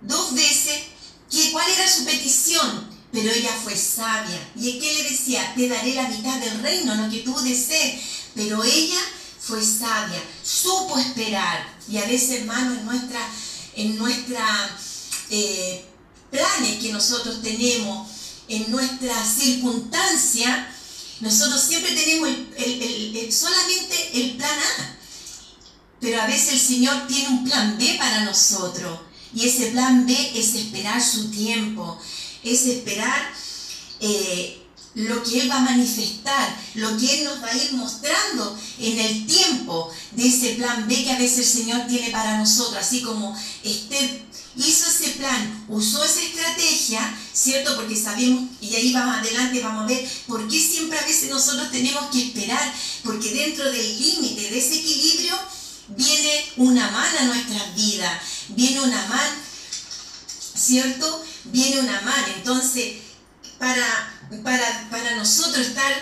[0.01, 0.94] dos veces
[1.31, 4.39] que, cuál era su petición, pero ella fue sabia.
[4.55, 5.53] ¿Y en qué le decía?
[5.55, 8.01] Te daré la mitad del reino, lo que tú desees.
[8.35, 8.99] Pero ella
[9.39, 11.65] fue sabia, supo esperar.
[11.89, 13.19] Y a veces, hermano, en nuestra,
[13.75, 14.77] en nuestra
[15.29, 15.85] eh,
[16.31, 18.07] planes que nosotros tenemos,
[18.47, 20.71] en nuestra circunstancia,
[21.21, 22.53] nosotros siempre tenemos el-
[22.83, 24.97] el- el- solamente el plan A.
[26.01, 28.99] Pero a veces el Señor tiene un plan B para nosotros.
[29.35, 31.99] Y ese plan B es esperar su tiempo.
[32.43, 33.31] Es esperar
[33.99, 38.57] eh, lo que Él va a manifestar, lo que Él nos va a ir mostrando
[38.79, 42.77] en el tiempo de ese plan B que a veces el Señor tiene para nosotros,
[42.77, 44.25] así como Esther
[44.57, 47.75] hizo ese plan, usó esa estrategia, ¿cierto?
[47.75, 51.69] Porque sabemos, y ahí vamos adelante, vamos a ver por qué siempre a veces nosotros
[51.71, 55.37] tenemos que esperar, porque dentro del límite, de ese equilibrio,
[55.89, 59.35] viene una mano a nuestras vidas, viene una mano,
[60.55, 61.23] ¿cierto?
[61.45, 62.97] Viene una mano, entonces,
[63.59, 63.85] para,
[64.43, 65.93] para, para nosotros estar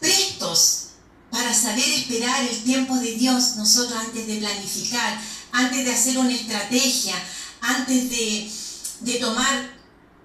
[0.00, 0.88] prestos
[1.30, 5.20] para saber esperar el tiempo de Dios, nosotros antes de planificar,
[5.52, 7.14] antes de hacer una estrategia,
[7.60, 8.50] antes de,
[9.00, 9.77] de tomar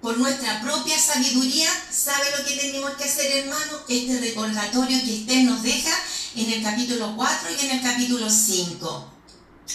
[0.04, 3.80] por nuestra propia sabiduría, ¿sabe lo que tenemos que hacer, hermano?
[3.88, 5.98] Este recordatorio que usted nos deja
[6.36, 9.12] en el capítulo 4 y en el capítulo 5.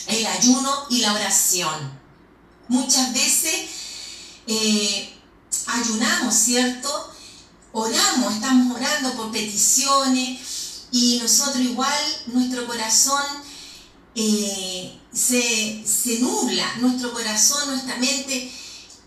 [0.05, 1.99] El ayuno y la oración.
[2.67, 3.55] Muchas veces
[4.45, 5.17] eh,
[5.65, 7.11] ayunamos, ¿cierto?
[7.71, 10.41] Oramos, estamos orando por peticiones
[10.91, 13.23] y nosotros igual, nuestro corazón
[14.13, 18.58] eh, se, se nubla, nuestro corazón, nuestra mente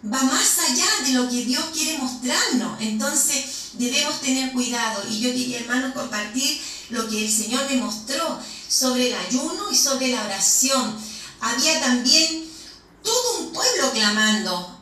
[0.05, 2.81] va más allá de lo que Dios quiere mostrarnos.
[2.81, 5.03] Entonces debemos tener cuidado.
[5.09, 6.61] Y yo quería, hermanos, compartir
[6.91, 8.39] lo que el Señor me mostró
[8.69, 10.97] sobre el ayuno y sobre la oración.
[11.41, 12.45] Había también
[13.03, 14.81] todo un pueblo clamando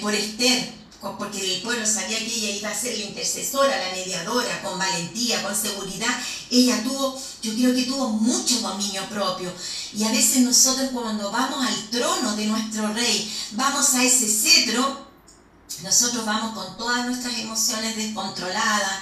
[0.00, 0.72] por Esther,
[1.18, 5.42] porque el pueblo sabía que ella iba a ser la intercesora, la mediadora, con valentía,
[5.42, 6.14] con seguridad.
[6.50, 9.52] Ella tuvo, yo creo que tuvo mucho dominio propio.
[9.94, 15.06] Y a veces nosotros cuando vamos al trono de nuestro rey, vamos a ese cetro,
[15.82, 19.00] nosotros vamos con todas nuestras emociones descontroladas,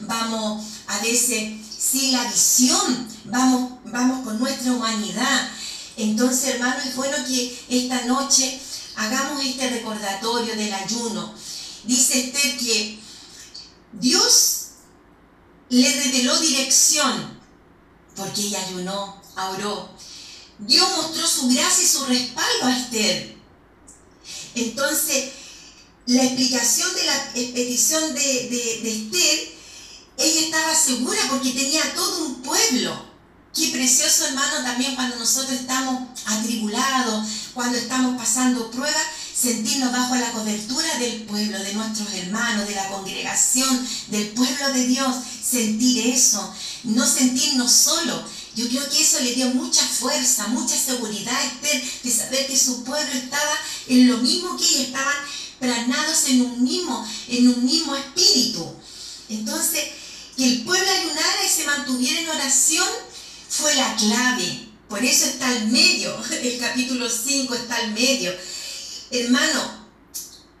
[0.00, 5.48] vamos a veces sin la visión, vamos, vamos con nuestra humanidad.
[5.96, 8.60] Entonces, hermano, es bueno que esta noche
[8.96, 11.34] hagamos este recordatorio del ayuno.
[11.84, 12.98] Dice Esther que
[13.92, 14.60] Dios
[15.68, 17.34] le reveló dirección
[18.16, 19.90] porque ella ayunó, oró.
[20.58, 23.36] Dios mostró su gracia y su respaldo a Esther.
[24.54, 25.32] Entonces,
[26.06, 29.54] la explicación de la petición de, de, de Esther,
[30.18, 33.14] ella estaba segura porque tenía todo un pueblo.
[33.52, 39.02] Qué precioso, hermano, también cuando nosotros estamos atribulados, cuando estamos pasando pruebas,
[39.34, 44.86] sentirnos bajo la cobertura del pueblo, de nuestros hermanos, de la congregación, del pueblo de
[44.86, 46.52] Dios, sentir eso,
[46.82, 48.22] no sentirnos solos.
[48.56, 52.58] Yo creo que eso le dio mucha fuerza, mucha seguridad a Esther de saber que
[52.58, 53.58] su pueblo estaba
[53.88, 55.16] en lo mismo que ella, estaban
[55.58, 58.64] planados en un mismo, en un mismo espíritu.
[59.28, 59.84] Entonces,
[60.36, 62.88] que el pueblo ayunara y se mantuviera en oración
[63.48, 64.63] fue la clave.
[64.88, 68.32] Por eso está al medio, el capítulo 5 está al medio.
[69.10, 69.86] Hermano,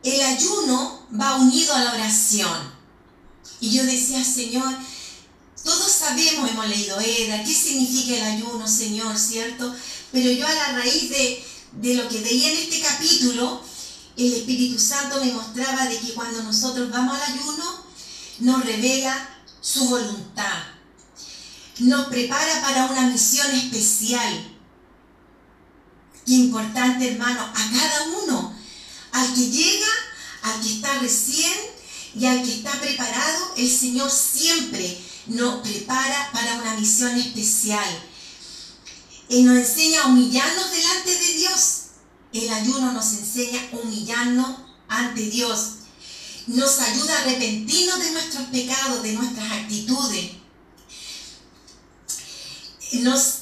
[0.02, 2.74] el ayuno va unido a la oración.
[3.60, 4.74] Y yo decía, Señor,
[5.62, 9.74] todos sabemos, hemos leído Eda, qué significa el ayuno, Señor, ¿cierto?
[10.12, 13.62] Pero yo a la raíz de, de lo que veía en este capítulo,
[14.16, 17.84] el Espíritu Santo me mostraba de que cuando nosotros vamos al ayuno,
[18.40, 19.28] nos revela
[19.60, 20.73] su voluntad
[21.78, 24.50] nos prepara para una misión especial.
[26.24, 28.54] Qué importante, hermano, a cada uno,
[29.12, 29.86] al que llega,
[30.42, 31.52] al que está recién
[32.14, 38.02] y al que está preparado, el Señor siempre nos prepara para una misión especial.
[39.28, 41.80] Y nos enseña a humillarnos delante de Dios.
[42.32, 45.70] El ayuno nos enseña a humillarnos ante Dios.
[46.46, 50.43] Nos ayuda a arrepentirnos de nuestros pecados, de nuestras actitudes
[53.00, 53.34] nos,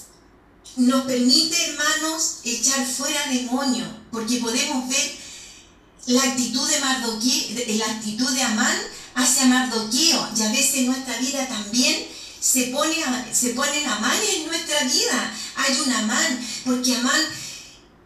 [0.76, 5.22] nos permite, hermanos, echar fuera demonios, porque podemos ver
[6.06, 8.76] la actitud de Mardoqueo, la actitud de Amán
[9.14, 12.06] hacia Mardoqueo, y a veces en nuestra vida también
[12.40, 12.96] se, pone
[13.32, 15.34] se ponen Amán en nuestra vida.
[15.56, 17.20] Hay un Amán, porque Amán,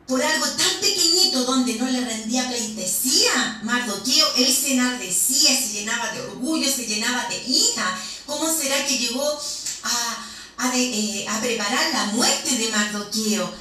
[0.06, 6.12] por algo tan pequeñito donde no le rendía pleitesía, Mardoqueo, él se enardecía, se llenaba
[6.12, 7.98] de orgullo, se llenaba de ira.
[8.26, 9.40] ¿Cómo será que llegó
[9.84, 10.26] a,
[10.74, 13.52] eh, a, preparar la muerte de Mardoqueo.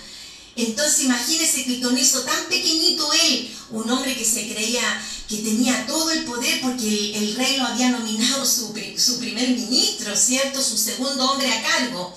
[0.56, 5.86] Entonces imagínese que con eso tan pequeñito él, un hombre que se creía que tenía
[5.88, 10.62] todo el poder porque el, el rey lo había nominado su, su, primer ministro, ¿cierto?
[10.62, 12.16] Su segundo hombre a cargo.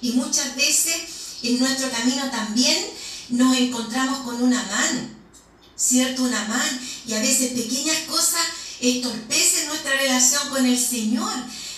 [0.00, 0.96] Y muchas veces
[1.42, 2.78] en nuestro camino también
[3.28, 5.16] nos encontramos con una man,
[5.76, 6.22] ¿cierto?
[6.22, 6.80] Una man.
[7.06, 8.42] Y a veces pequeñas cosas
[8.80, 11.32] estorpecen nuestra relación con el Señor.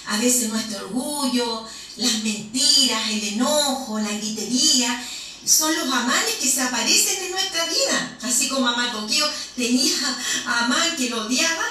[0.06, 1.66] A veces nuestro orgullo,
[1.98, 5.04] las mentiras, el enojo, la gritería,
[5.44, 8.18] son los amanes que se aparecen en nuestra vida.
[8.22, 9.94] Así como Mardoqueo tenía
[10.46, 11.64] a Amán que lo odiaba,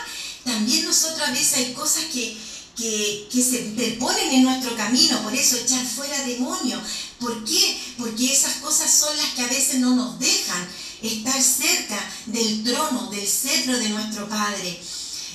[0.43, 2.37] también nosotros a veces hay cosas que,
[2.75, 6.81] que, que se interponen en nuestro camino, por eso echar fuera demonios.
[7.19, 7.77] ¿Por qué?
[7.97, 10.67] Porque esas cosas son las que a veces no nos dejan
[11.01, 14.79] estar cerca del trono, del cetro de nuestro Padre.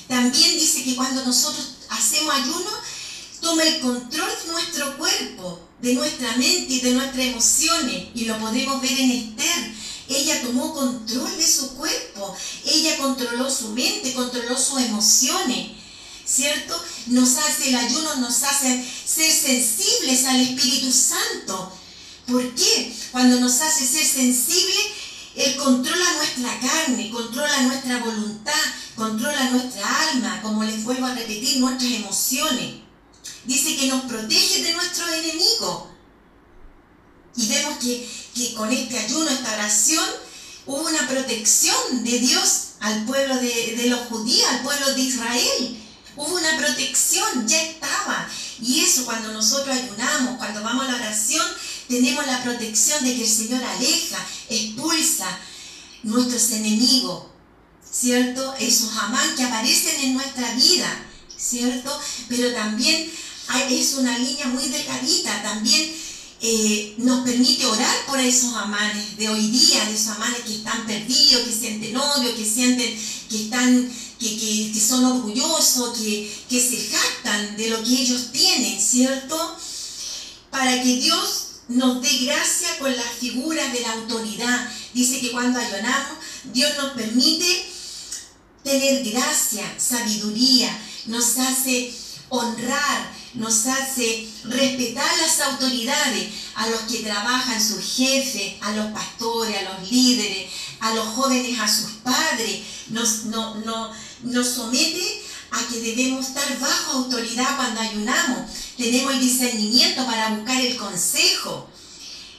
[0.09, 2.71] También dice que cuando nosotros hacemos ayuno,
[3.43, 8.05] toma el control de nuestro cuerpo, de nuestra mente y de nuestras emociones.
[8.15, 9.75] Y lo podemos ver en Esther.
[10.09, 12.35] Ella tomó control de su cuerpo.
[12.65, 15.73] Ella controló su mente, controló sus emociones.
[16.25, 16.81] ¿Cierto?
[17.09, 21.73] Nos hace el ayuno, nos hace ser sensibles al Espíritu Santo.
[22.27, 22.95] ¿Por qué?
[23.11, 24.85] Cuando nos hace ser sensibles,
[25.35, 28.53] Él controla nuestra carne, controla nuestra voluntad,
[28.95, 32.82] controla nuestra alma, como les vuelvo a repetir, nuestras emociones.
[33.45, 35.85] Dice que nos protege de nuestros enemigos.
[37.37, 40.05] Y vemos que, que con este ayuno, esta oración,
[40.67, 45.79] hubo una protección de Dios al pueblo de, de los judíos, al pueblo de Israel.
[46.17, 48.29] Hubo una protección, ya estaba.
[48.61, 51.47] Y eso cuando nosotros ayunamos, cuando vamos a la oración,
[51.89, 55.27] tenemos la protección de que el Señor aleja, expulsa
[56.03, 57.25] nuestros enemigos,
[57.91, 58.55] ¿cierto?
[58.59, 60.89] Esos amán que aparecen en nuestra vida,
[61.37, 62.01] ¿cierto?
[62.29, 63.11] Pero también
[63.61, 65.93] es una línea muy delgadita, también
[66.41, 70.87] eh, nos permite orar por esos amanes de hoy día, de esos amanes que están
[70.87, 72.99] perdidos, que sienten odio, que sienten
[73.31, 78.33] que están, que, que- que son orgullosos, que, que se jactan de lo que ellos
[78.33, 79.57] tienen, ¿cierto?
[80.51, 84.69] Para que Dios nos dé gracia con las figuras de la autoridad.
[84.93, 86.19] Dice que cuando ayunamos,
[86.53, 87.67] Dios nos permite
[88.65, 90.77] tener gracia, sabiduría,
[91.07, 91.93] nos hace
[92.29, 99.57] honrar, nos hace respetar las autoridades, a los que trabajan, sus jefes, a los pastores,
[99.57, 100.51] a los líderes,
[100.81, 102.61] a los jóvenes, a sus padres,
[102.91, 103.91] nos, no- no-
[104.25, 108.51] nos somete a que debemos estar bajo autoridad cuando ayunamos.
[108.77, 111.69] Tenemos el discernimiento para buscar el consejo.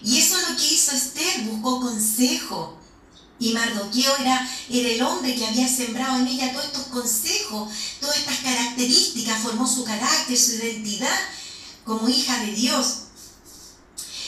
[0.04, 2.78] Y eso es lo que hizo Esther, buscó consejo.
[3.44, 8.38] Y Mardoqueo era, el hombre que había sembrado en ella todos estos consejos, todas estas
[8.38, 11.20] características, formó su carácter, su identidad
[11.84, 12.86] como hija de Dios.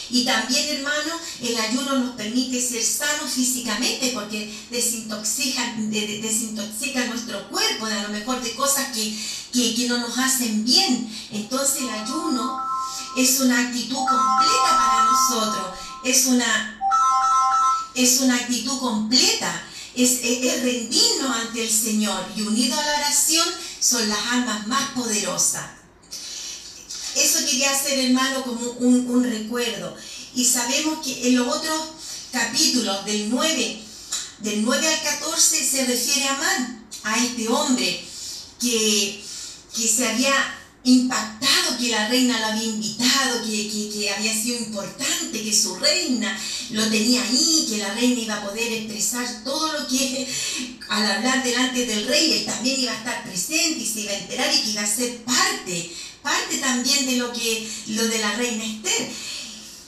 [0.10, 7.06] Y también, hermano, el ayuno nos permite ser sanos físicamente porque desintoxica, de- de- desintoxica
[7.06, 9.18] nuestro cuerpo, de a lo mejor de cosas que,
[9.54, 11.10] que, que no nos hacen bien.
[11.32, 12.60] Entonces el ayuno
[13.18, 15.68] es una actitud completa para nosotros,
[16.04, 16.75] es una,
[17.96, 19.64] es una actitud completa,
[19.96, 23.48] es, es- rendirnos ante el Señor y unido a la oración
[23.80, 25.66] son las almas más poderosas.
[27.16, 29.96] Eso quería hacer, hermano, como un, un recuerdo.
[30.36, 31.82] Y sabemos que en los otros
[32.32, 33.80] capítulos, del 9,
[34.40, 38.04] del 9 al 14, se refiere a Man, a este hombre
[38.60, 39.24] que,
[39.74, 40.34] que se había
[40.86, 46.40] impactado que la reina lo había invitado, que, que- había sido importante, que su reina
[46.72, 50.28] lo tenía ahí, que la reina iba a poder expresar todo lo que
[50.90, 54.18] al hablar delante del rey, él también iba a estar presente y se iba a
[54.18, 55.92] enterar y que iba a ser parte,
[56.22, 59.10] parte también de lo que, lo de la reina Esther.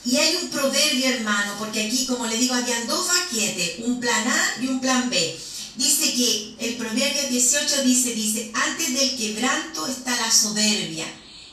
[0.04, 4.26] Y hay un proverbio, hermano, porque aquí, como le digo, habían dos paquetes, un plan
[4.26, 5.38] A y un plan B.
[5.78, 11.06] Dice que el proverbio 18 dice, dice, antes del quebranto está la soberbia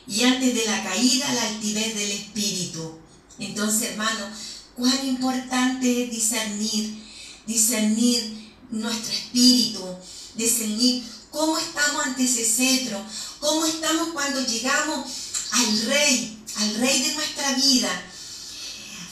[0.08, 2.98] y antes de la caída la altivez del espíritu.
[3.38, 4.28] Entonces, hermano,
[4.76, 7.04] cuán importante es discernir,
[7.46, 9.86] discernir nuestro espíritu,
[10.34, 13.00] discernir cómo estamos ante ese cetro,
[13.40, 15.06] cómo estamos cuando llegamos
[15.52, 18.06] al rey, al rey de nuestra vida.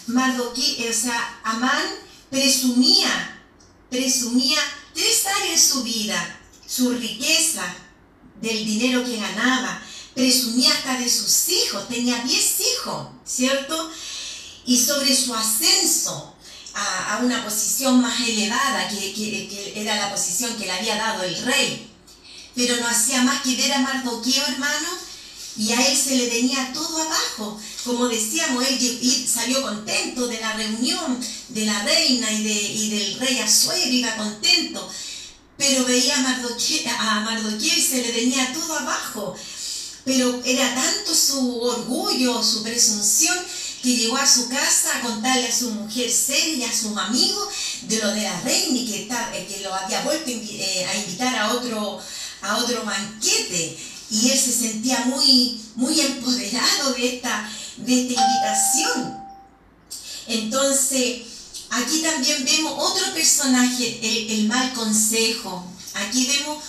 [0.07, 1.83] Mardoquí, o sea, Amán
[2.31, 3.43] presumía,
[3.91, 4.57] presumía
[4.93, 7.63] tres áreas su vida, su riqueza,
[8.41, 9.81] del dinero que ganaba,
[10.13, 13.91] presumía hasta de sus hijos, tenía diez hijos, ¿cierto?
[14.65, 16.35] Y sobre su ascenso
[16.73, 20.95] a, a una posición más elevada, que, que- que era la posición que le había
[20.97, 21.89] dado el rey.
[22.55, 24.89] Pero no hacía más que ver a Mardoqueo, hermano,
[25.55, 27.59] y a él se le venía todo abajo.
[27.85, 31.19] Como decíamos, él salió contento de la reunión
[31.49, 34.89] de la reina y, de, y del rey Asuero, iba contento.
[35.57, 39.35] Pero veía a Mardoqueo, a Mardoqueo y se le venía todo abajo.
[40.05, 43.37] Pero era tanto su orgullo, su presunción,
[43.81, 47.49] que llegó a su casa a contarle a su mujer seria y a sus amigos
[47.81, 51.35] de lo de la reina y que, eh, que lo había vuelto eh, a invitar
[51.35, 52.01] a otro,
[52.41, 53.77] a otro banquete.
[54.13, 59.17] Y él se sentía muy, muy empoderado de esta, de esta invitación.
[60.27, 61.23] Entonces,
[61.71, 63.99] aquí también vemos otro personaje,
[64.35, 65.65] el, mal consejo.
[65.95, 66.63] Aquí vemos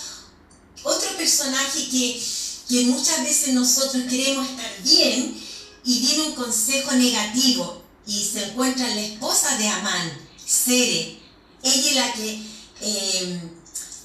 [0.81, 2.19] otro personaje que,
[2.67, 5.39] que muchas veces nosotros queremos estar bien
[5.83, 11.19] y viene un consejo negativo y se encuentra la esposa de Amán, Sere.
[11.61, 12.41] Ella es la que
[12.81, 13.39] eh,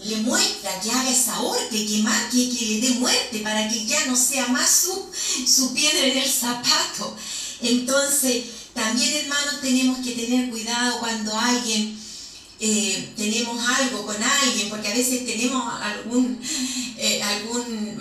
[0.05, 4.07] le muestra que haga esa horte, que, marque, que le dé muerte para que ya
[4.07, 5.07] no sea más su,
[5.47, 7.17] su piedra en el zapato.
[7.63, 8.45] Entonces,
[8.75, 11.99] también hermanos tenemos que tener cuidado cuando alguien
[12.63, 16.39] eh, tenemos algo con alguien, porque a veces tenemos algún,
[16.99, 17.99] eh, algún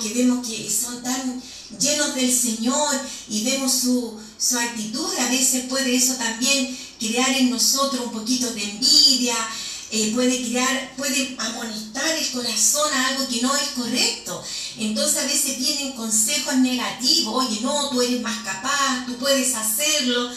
[0.00, 1.42] que vemos que son tan
[1.78, 2.94] llenos del Señor
[3.28, 8.50] y vemos su, su actitud, a veces puede eso también crear en nosotros un poquito
[8.52, 9.36] de envidia,
[9.94, 14.42] eh, puede crear, puede amonestar el corazón a algo que no es correcto.
[14.76, 20.32] Entonces a veces vienen consejos negativos, oye, no, tú eres más capaz, tú puedes hacerlo.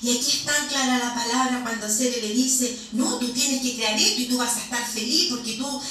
[0.00, 3.74] Y aquí es tan clara la palabra cuando Cere le dice, no, tú tienes que
[3.74, 5.82] crear esto y tú vas a estar feliz porque tú,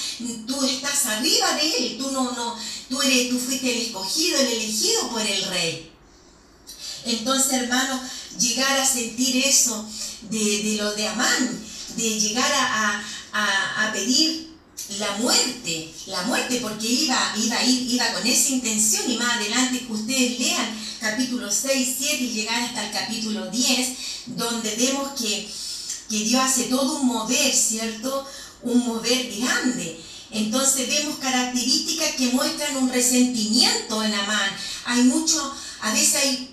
[0.48, 2.58] tú estás arriba de él, tú no, no,
[2.90, 5.92] tú eres, tú fuiste el escogido, el elegido por el rey.
[7.06, 8.02] Entonces, hermano,
[8.40, 9.88] llegar a sentir eso
[10.32, 13.04] de, de lo de Amán, de llegar a,
[13.34, 14.50] a- a- pedir
[15.00, 19.94] la muerte, la muerte, porque iba, iba, iba con esa intención y más adelante que
[19.94, 23.90] ustedes lean capítulo 6, 7 y llegar hasta el capítulo 10,
[24.28, 25.48] donde vemos que,
[26.10, 28.28] que Dios hace todo un mover, ¿cierto?
[28.64, 30.00] Un mover grande.
[30.32, 34.52] Entonces vemos características que muestran un resentimiento en Amán.
[34.86, 36.51] Hay mucho, a veces hay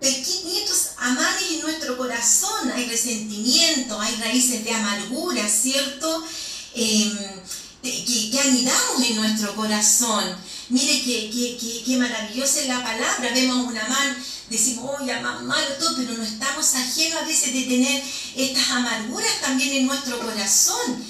[0.00, 6.24] pequeñitos amanes en nuestro corazón, hay resentimiento, hay raíces de amargura, ¿cierto?
[6.74, 7.40] De-
[7.82, 10.24] que, que anidamos en nuestro corazón.
[10.68, 13.30] Mire que, que, qué maravillosa es la palabra.
[13.34, 14.16] Vemos un amán,
[14.50, 18.02] decimos, oye, amán malo, todo, pero no estamos ajenos a veces de tener
[18.36, 21.02] estas amarguras también en nuestro corazón.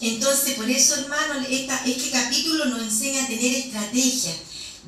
[0.00, 4.36] Entonces, por eso, hermano, esta- este capítulo nos enseña a tener estrategias.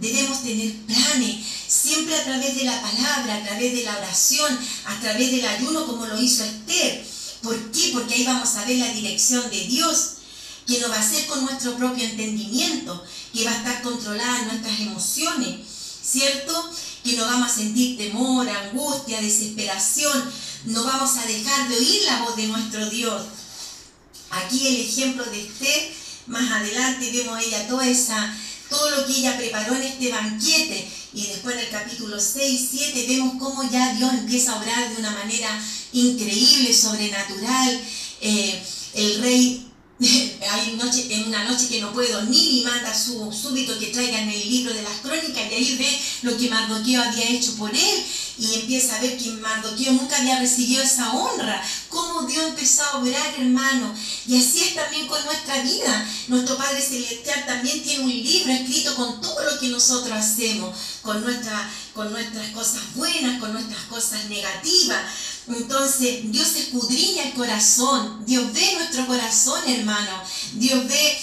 [0.00, 5.00] Debemos tener planes, siempre a través de la palabra, a través de la oración, a
[5.00, 7.04] través del ayuno, como lo hizo Esther.
[7.42, 7.90] ¿Por qué?
[7.92, 10.14] Porque ahí vamos a ver la dirección de Dios,
[10.66, 13.02] que no va a ser con nuestro propio entendimiento,
[13.32, 15.60] que va a estar controlada nuestras emociones,
[16.02, 16.70] ¿cierto?
[17.02, 20.30] Que no vamos a sentir temor, angustia, desesperación,
[20.66, 23.22] no vamos a dejar de oír la voz de nuestro Dios.
[24.30, 25.92] Aquí el ejemplo de Esther,
[26.26, 28.36] más adelante vemos ella toda esa,
[28.68, 30.88] todo lo que ella preparó en este banquete.
[31.14, 34.96] Y después en el capítulo 6, 7 vemos cómo ya Dios empieza a obrar de
[34.96, 35.48] una manera
[35.92, 37.80] increíble, sobrenatural.
[38.20, 38.62] Eh,
[38.94, 39.67] el rey
[40.00, 40.74] hay
[41.26, 44.72] una noche que no puede dormir y manda a su súbito que traigan el libro
[44.72, 48.04] de las crónicas y ahí ve lo que Mardoqueo había hecho por él
[48.38, 52.98] y empieza a ver que Mardoqueo nunca había recibido esa honra, cómo Dios empezó a
[52.98, 53.92] obrar, hermano.
[54.28, 56.08] Y así es también con nuestra vida.
[56.28, 61.20] Nuestro Padre Celestial también tiene un libro escrito con todo lo que nosotros hacemos, con,
[61.22, 65.02] nuestra, con nuestras cosas buenas, con nuestras cosas negativas.
[65.48, 70.22] Entonces, Dios escudriña el corazón, Dios ve nuestro corazón, hermano.
[70.54, 71.18] Dios ve,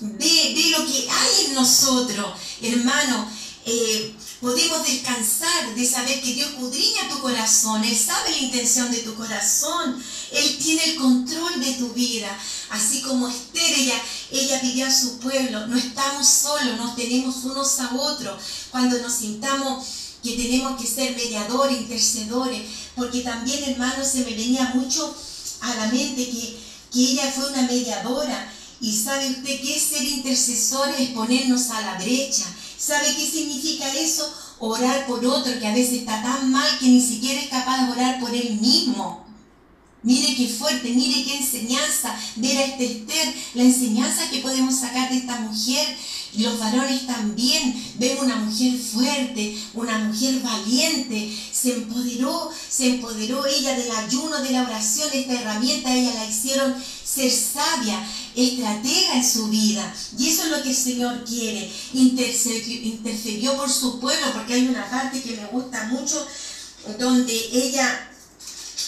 [0.00, 2.26] ve, ve lo que hay en nosotros,
[2.62, 3.28] hermano.
[3.68, 8.98] Eh, podemos descansar de saber que Dios escudriña tu corazón, Él sabe la intención de
[8.98, 12.28] tu corazón, Él tiene el control de tu vida.
[12.70, 14.00] Así como Esther, ella,
[14.30, 18.40] ella pidió a su pueblo, no estamos solos, nos tenemos unos a otros.
[18.70, 19.84] Cuando nos sintamos
[20.22, 22.62] que tenemos que ser mediadores, intercedores,
[22.96, 25.14] porque también, hermano, se me venía mucho
[25.60, 26.58] a la mente que,
[26.92, 28.52] que ella fue una mediadora.
[28.80, 32.44] Y sabe usted que ser intercesores es ponernos a la brecha.
[32.78, 34.32] ¿Sabe qué significa eso?
[34.58, 37.92] Orar por otro que a veces está tan mal que ni siquiera es capaz de
[37.92, 39.24] orar por él mismo.
[40.02, 45.10] Mire qué fuerte, mire qué enseñanza ver a este Esther, la enseñanza que podemos sacar
[45.10, 45.96] de esta mujer.
[46.36, 53.76] Los varones también ven una mujer fuerte, una mujer valiente, se empoderó, se empoderó ella
[53.76, 59.48] del ayuno, de la oración, esta herramienta ella la hicieron ser sabia, estratega en su
[59.48, 59.94] vida.
[60.18, 61.72] Y eso es lo que el Señor quiere.
[61.94, 66.26] Intercedió, intercedió por su pueblo, porque hay una parte que me gusta mucho,
[66.98, 68.10] donde ella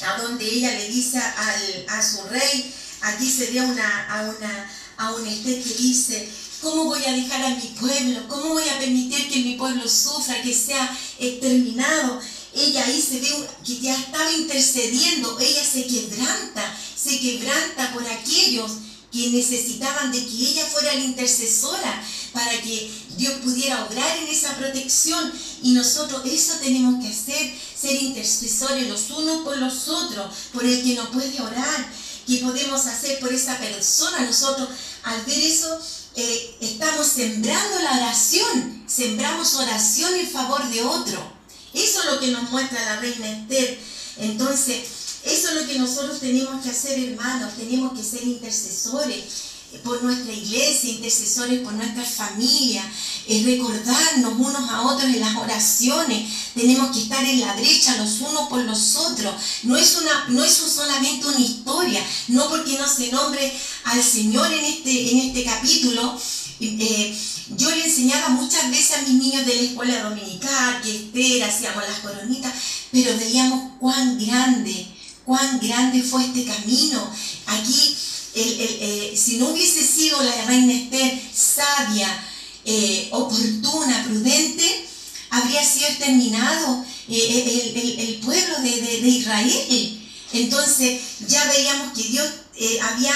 [0.07, 4.71] a donde ella le dice al, a su rey, aquí se ve una, a, una,
[4.97, 6.29] a un Esther que dice,
[6.61, 8.21] ¿cómo voy a dejar a mi pueblo?
[8.29, 12.21] ¿Cómo voy a permitir que mi pueblo sufra, que sea exterminado?
[12.55, 13.29] Ella ahí se ve
[13.65, 18.71] que ya estaba intercediendo, ella se quebranta, se quebranta por aquellos
[19.13, 22.03] que necesitaban de que ella fuera la intercesora
[22.33, 25.33] para que Dios pudiera obrar en esa protección
[25.63, 30.83] y nosotros eso tenemos que hacer, ser intercesores los unos por los otros, por el
[30.83, 31.93] que no puede orar,
[32.27, 34.21] que podemos hacer por esa persona.
[34.21, 34.69] Nosotros
[35.05, 35.79] al ver eso
[36.61, 41.23] estamos sembrando la oración, sembramos oración en favor de otro.
[41.75, 43.79] Eso es lo que nos muestra la reina Esther.
[44.19, 44.85] Entonces,
[45.25, 47.55] eso es lo que nosotros tenemos que hacer, hermanos.
[47.57, 49.48] Tenemos que ser intercesores
[49.85, 52.83] por nuestra iglesia, intercesores por nuestra familia,
[53.27, 58.21] es recordarnos unos a otros en las oraciones, tenemos que estar en la brecha los
[58.21, 59.35] unos por los otros,
[59.65, 63.53] no es, una, no es solamente una historia, no porque no se nombre
[63.85, 66.19] al Señor en este, en este capítulo,
[66.61, 67.17] eh,
[67.57, 71.85] yo le enseñaba muchas veces a mis niños de la escuela dominical que Esther hacíamos
[71.87, 72.53] las coronitas,
[72.91, 74.87] pero veíamos cuán grande,
[75.25, 77.09] cuán grande fue este camino.
[77.47, 77.97] Aquí
[78.41, 82.09] eh, si no hubiese sido la reina Esther sabia,
[82.65, 84.87] eh, oportuna, prudente,
[85.31, 90.01] habría sido exterminado eh, el, pueblo de, Israel.
[90.33, 92.27] Entonces ya veíamos que Dios
[92.83, 93.15] había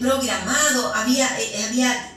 [0.00, 1.26] programado, había,
[1.68, 2.16] había,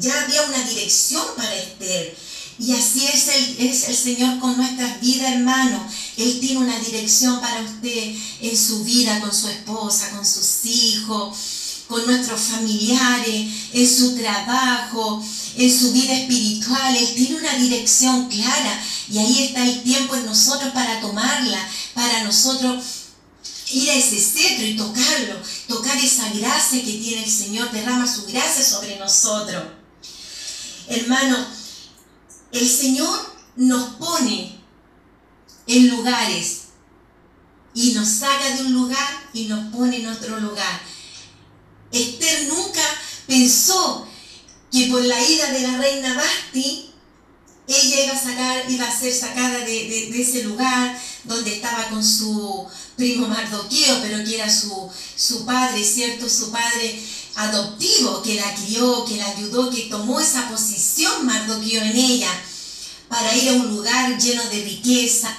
[0.00, 2.16] ya había una dirección para Esther.
[2.58, 5.86] Y así es el, es el Señor con nuestras vidas, hermano.
[6.16, 11.36] Él tiene una dirección para usted en su vida, con su esposa, con sus hijos,
[11.88, 15.24] con nuestros familiares, en su trabajo,
[15.56, 16.96] en su vida espiritual.
[16.96, 22.24] Él tiene una dirección clara y ahí está el tiempo en nosotros para tomarla, para
[22.24, 22.84] nosotros
[23.70, 25.36] ir a ese cetro y tocarlo,
[25.66, 29.64] tocar esa gracia que tiene el Señor, derrama su gracia sobre nosotros.
[30.88, 31.46] Hermano,
[32.52, 34.51] el Señor nos pone
[35.76, 36.58] en lugares
[37.74, 40.80] y nos saca de un lugar y nos pone en otro lugar.
[41.90, 42.82] Esther nunca
[43.26, 44.06] pensó
[44.70, 46.90] que por la ira de la reina Basti,
[47.68, 51.88] ella iba a, sacar, iba a ser sacada de, de- de ese lugar donde estaba
[51.88, 52.66] con su
[52.96, 56.28] primo Mardoqueo, pero que era su, su padre, ¿cierto?
[56.28, 57.00] Su padre
[57.36, 62.30] adoptivo, que la crió, que la ayudó, que tomó esa posición Mardoqueo en ella
[63.08, 65.34] para ir a un lugar lleno de riqueza,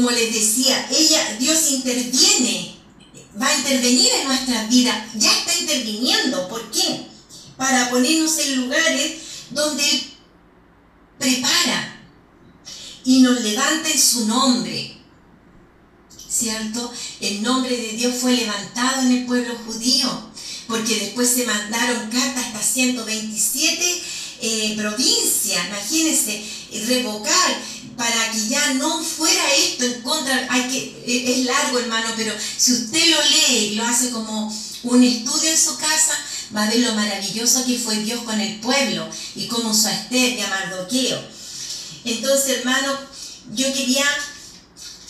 [0.00, 2.74] como les decía, ella, Dios interviene,
[3.40, 6.48] va a intervenir en nuestras vidas, ya está interviniendo.
[6.48, 7.02] ¿Por qué?
[7.58, 9.12] Para ponernos en lugares
[9.50, 9.84] donde
[11.18, 12.00] prepara
[13.04, 14.96] y nos levanta en su nombre.
[16.30, 16.90] ¿Cierto?
[17.20, 20.30] El nombre de Dios fue levantado en el pueblo judío,
[20.66, 24.02] porque después se mandaron cartas hasta 127
[24.40, 26.42] eh, provincias, imagínense,
[26.86, 27.60] revocar
[28.00, 32.32] para que ya no fuera esto en contra, hay que, eh, es largo hermano, pero
[32.56, 34.50] si usted lo lee y lo hace como
[34.84, 36.18] un estudio en su casa,
[36.56, 39.06] va a ver lo maravilloso que fue Dios con el pueblo
[39.36, 41.22] y cómo usó a y Mardoqueo.
[42.06, 42.98] Entonces, hermano,
[43.52, 44.06] yo quería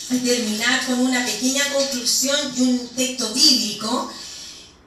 [0.09, 4.11] terminar con una pequeña conclusión y un texto bíblico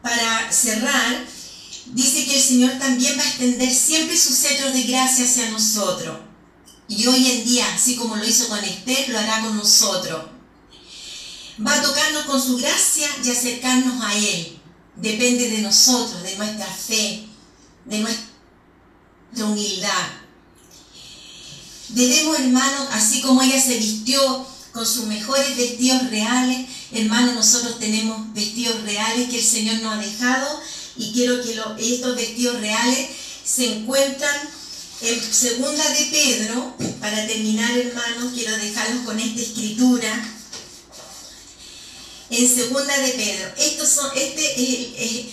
[0.02, 1.24] para cerrar.
[1.86, 6.23] Dice que el Señor también va a extender siempre su cetro de gracia hacia nosotros.
[6.88, 10.26] Y hoy en día, así como lo hizo con Esther, lo hará con nosotros.
[11.66, 14.58] Va a tocarnos con su gracia y acercarnos a Él.
[14.96, 17.26] Depende de nosotros, de nuestra fe,
[17.84, 18.26] de nuestra
[19.46, 20.08] humildad.
[21.88, 28.32] Debemos, hermanos, así como ella se vistió con sus mejores vestidos reales, hermanos, nosotros tenemos
[28.34, 30.60] vestidos reales que el Señor nos ha dejado
[30.96, 33.08] y quiero que estos vestidos reales
[33.44, 34.36] se encuentran
[35.04, 40.30] en segunda de Pedro, para terminar, hermanos, quiero dejarlos con esta escritura.
[42.30, 45.26] En segunda de Pedro, estos son, este es,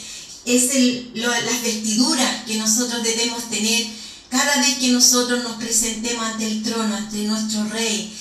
[0.46, 3.88] es- el- las vestiduras que nosotros debemos tener
[4.30, 8.14] cada vez que nosotros nos presentemos ante el trono, ante nuestro Rey.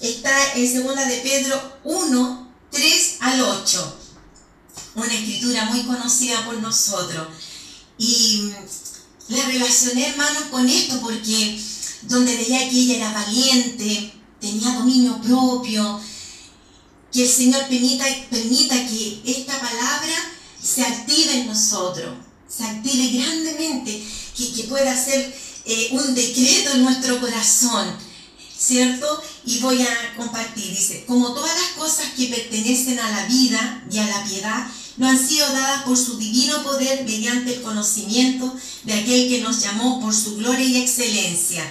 [0.00, 3.96] Está en segunda de Pedro 1, 3 al 8.
[4.94, 7.28] Una escritura muy conocida por nosotros.
[7.98, 8.50] Y
[9.30, 11.60] la relacioné, hermanos, con esto porque
[12.02, 16.00] donde veía que ella era valiente, tenía dominio propio,
[17.12, 20.14] que el Señor permita, permita que esta palabra
[20.62, 22.16] se active en nosotros,
[22.48, 24.02] se active grandemente,
[24.36, 25.34] que, que pueda ser
[25.64, 27.96] eh, un decreto en nuestro corazón,
[28.58, 29.22] ¿cierto?
[29.46, 33.98] Y voy a compartir, dice, como todas las cosas que pertenecen a la vida y
[33.98, 34.66] a la piedad,
[35.00, 38.54] no han sido dadas por su divino poder mediante el conocimiento
[38.84, 41.64] de aquel que nos llamó por su gloria y excelencia,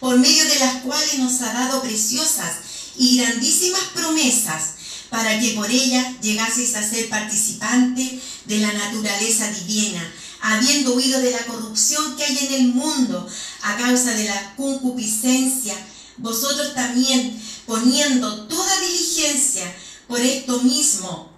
[0.00, 2.56] por medio de las cuales nos ha dado preciosas
[2.96, 4.72] y grandísimas promesas,
[5.08, 8.14] para que por ellas llegaseis a ser participantes
[8.46, 13.28] de la naturaleza divina, habiendo huido de la corrupción que hay en el mundo
[13.62, 15.76] a causa de la concupiscencia,
[16.16, 19.72] vosotros también poniendo toda diligencia
[20.08, 21.37] por esto mismo,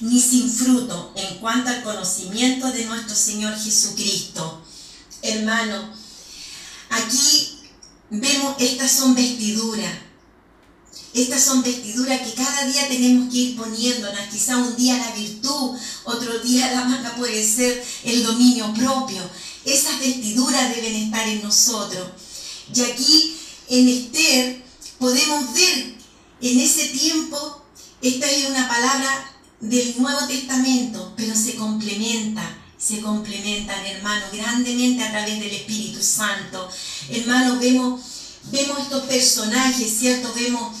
[0.00, 4.62] ni sin fruto en cuanto al conocimiento de nuestro Señor Jesucristo.
[5.22, 5.90] Hermano,
[6.90, 7.58] aquí
[8.10, 9.92] vemos, estas son vestiduras.
[11.14, 14.28] Estas son vestiduras que cada día tenemos que ir poniéndonos.
[14.32, 19.22] Quizá un día la virtud, otro día la manga puede ser el dominio propio.
[19.64, 22.08] Esas vestiduras deben estar en nosotros.
[22.74, 23.36] Y aquí
[23.68, 24.62] en Esther
[24.98, 25.94] podemos ver
[26.40, 27.62] en ese tiempo,
[28.02, 32.42] esta es una palabra del Nuevo Testamento, pero se complementa,
[32.78, 36.68] se complementan, hermano, grandemente a través del Espíritu Santo.
[37.08, 38.00] Hermano, vemos,
[38.52, 40.32] vemos estos personajes, ¿cierto?
[40.34, 40.76] Vemos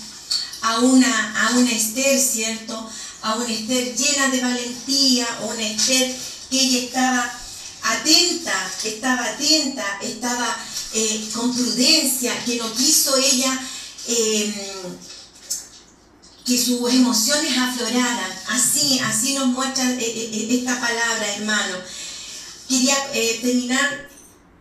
[0.62, 2.88] a una, a una Esther, ¿cierto?
[3.22, 6.14] A una Esther llena de valentía, una Esther
[6.50, 7.40] que ella estaba
[7.82, 10.56] atenta, estaba atenta, estaba
[10.92, 13.60] eh, con prudencia, que no quiso ella
[14.08, 14.54] eh,
[16.44, 18.30] que sus emociones afloraran.
[18.48, 21.76] Así, así nos muestra eh, eh, esta palabra, hermano.
[22.68, 24.08] Quería eh, terminar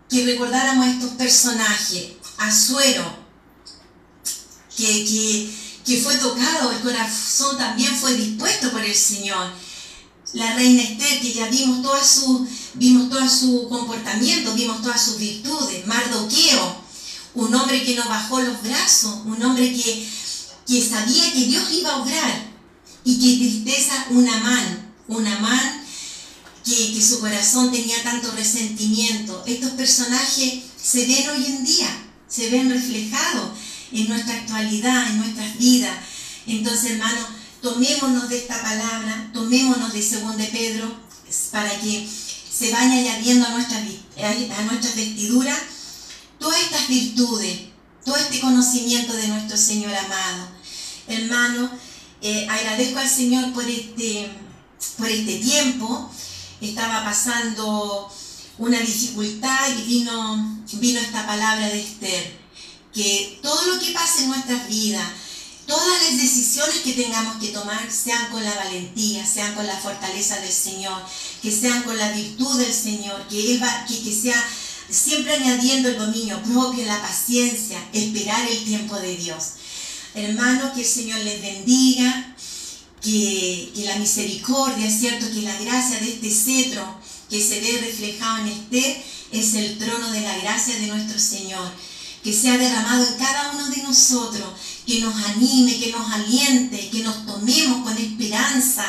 [0.10, 2.14] que recordáramos a estos personajes.
[2.38, 3.24] Azuero,
[4.76, 5.54] que, que,
[5.86, 9.52] que fue tocado, el corazón también fue dispuesto por el Señor.
[10.34, 15.18] La reina Esther, que ya vimos toda su, vimos todo su comportamiento, vimos todas sus
[15.18, 15.86] virtudes.
[15.86, 16.84] Mardoqueo,
[17.36, 20.10] un hombre que no bajó los brazos, un hombre que,
[20.68, 22.54] que sabía que Dios iba a obrar.
[23.06, 25.84] Y que tristeza un amán, un amán
[26.64, 29.44] que, que su corazón tenía tanto resentimiento.
[29.46, 31.90] Estos personajes se ven hoy en día,
[32.30, 33.52] se ven reflejados
[33.92, 35.98] en nuestra actualidad, en nuestras vidas.
[36.48, 37.28] Entonces, hermano,
[37.62, 40.96] tomémonos de esta palabra, tomémonos de 2 de Pedro
[41.52, 42.08] para que
[42.54, 45.60] se vaya añadiendo a nuestras, a nuestras vestiduras
[46.40, 47.60] todas estas virtudes,
[48.06, 50.53] todo este conocimiento de nuestro Señor amado.
[51.08, 51.70] Hermano,
[52.22, 54.30] eh, agradezco al Señor por este,
[54.98, 56.10] por este tiempo.
[56.62, 58.10] Estaba pasando
[58.58, 62.40] una dificultad y vino, vino esta palabra de Esther,
[62.94, 65.06] que todo lo que pase en nuestras vidas,
[65.68, 70.40] todas las decisiones que tengamos que tomar sean con la valentía, sean con la fortaleza
[70.40, 71.02] del Señor,
[71.42, 74.42] que sean con la virtud del Señor, que Él que, que sea
[74.90, 79.44] siempre añadiendo el dominio propio, la paciencia, esperar el tiempo de Dios.
[80.16, 82.36] Hermanos, que el Señor les bendiga,
[83.02, 85.26] que, que la misericordia, ¿cierto?
[85.34, 87.00] Que la gracia de este cetro
[87.30, 91.72] que se ve reflejado en Esther es el trono de la gracia de nuestro Señor.
[92.24, 94.48] Que sea derramado en cada uno de nosotros,
[94.86, 98.86] que nos anime, que nos aliente, que nos tomemos con esperanza,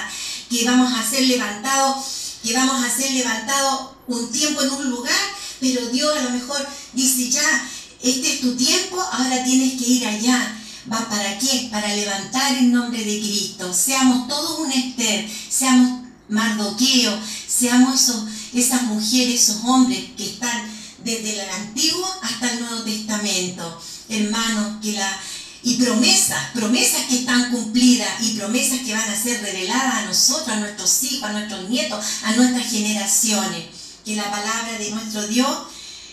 [0.48, 2.04] que vamos a ser levantados,
[2.42, 5.20] que vamos a ser levantados un tiempo en un lugar,
[5.58, 7.68] pero Dios a lo mejor dice ya,
[8.02, 10.60] este es tu tiempo, ahora tienes que ir allá.
[10.92, 11.68] ¿Va para qué?
[11.70, 13.72] Para levantar el nombre de Cristo.
[13.72, 20.70] Seamos todos un Esther, seamos Mardoqueo, seamos esos, esas mujeres, esos hombres que están
[21.04, 23.82] desde el Antiguo hasta el Nuevo Testamento.
[24.08, 25.20] Hermanos, que la,
[25.62, 30.48] y promesas, promesas que están cumplidas y promesas que van a ser reveladas a nosotros,
[30.48, 33.64] a nuestros hijos, a nuestros nietos, a nuestras generaciones.
[34.04, 35.48] Que la palabra de nuestro Dios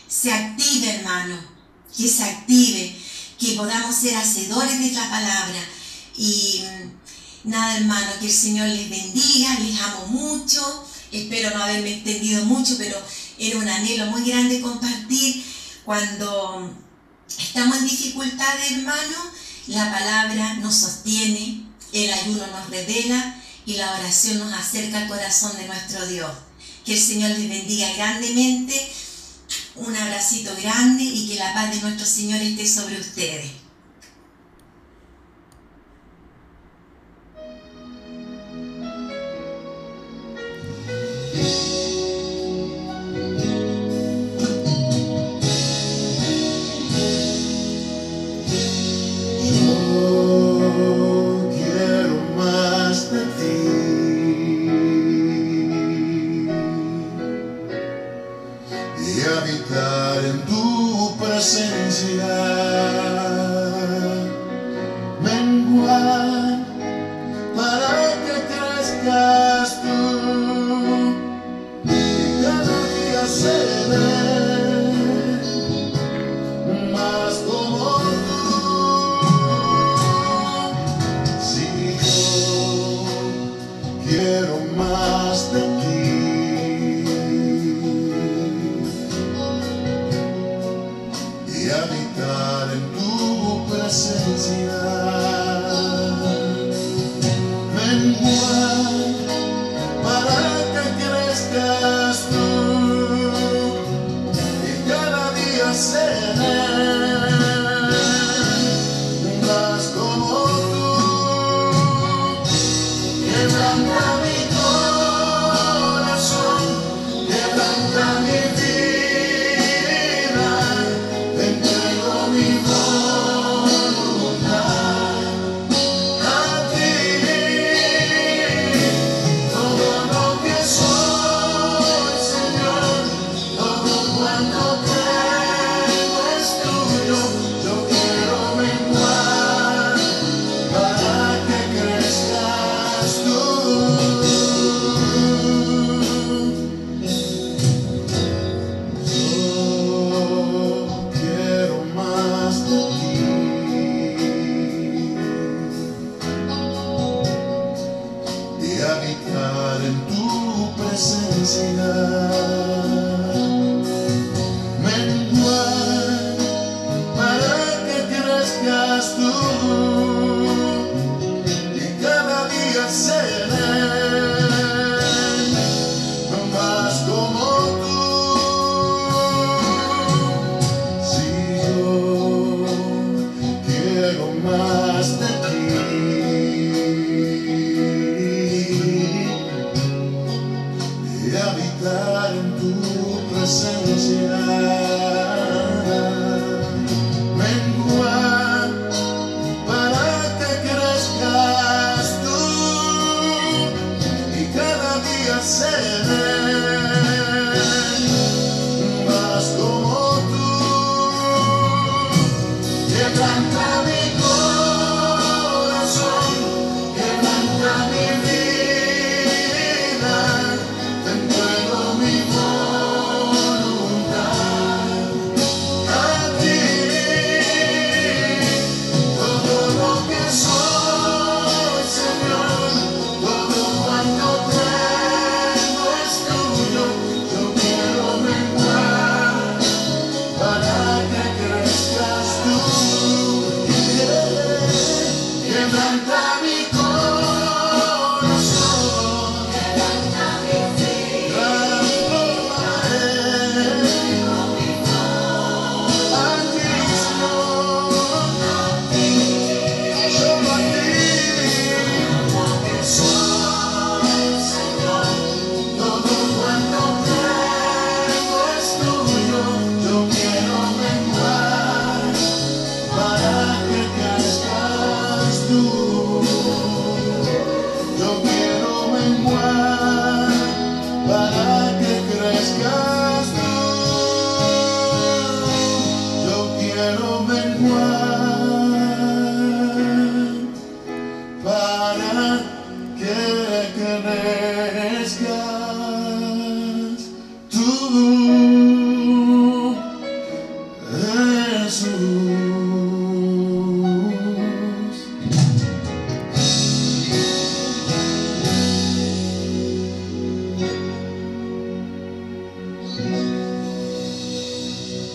[0.07, 1.37] se active, hermano,
[1.95, 2.97] que se active,
[3.41, 5.59] que podamos ser hacedores de la palabra.
[6.15, 10.85] Y mm, nada, hermano, que el Señor les bendiga, les amo mucho.
[11.11, 12.95] Espero no haberme extendido mucho, pero
[13.39, 15.43] era un anhelo muy grande compartir
[15.83, 16.71] cuando
[17.27, 19.31] estamos en dificultades, hermano.
[19.67, 25.57] La palabra nos sostiene, el ayuno nos revela y la oración nos acerca al corazón
[25.57, 26.31] de nuestro Dios.
[26.85, 28.91] Que el Señor les bendiga grandemente.
[29.83, 33.60] Un abracito grande y que la paz de nuestro Señor esté sobre ustedes.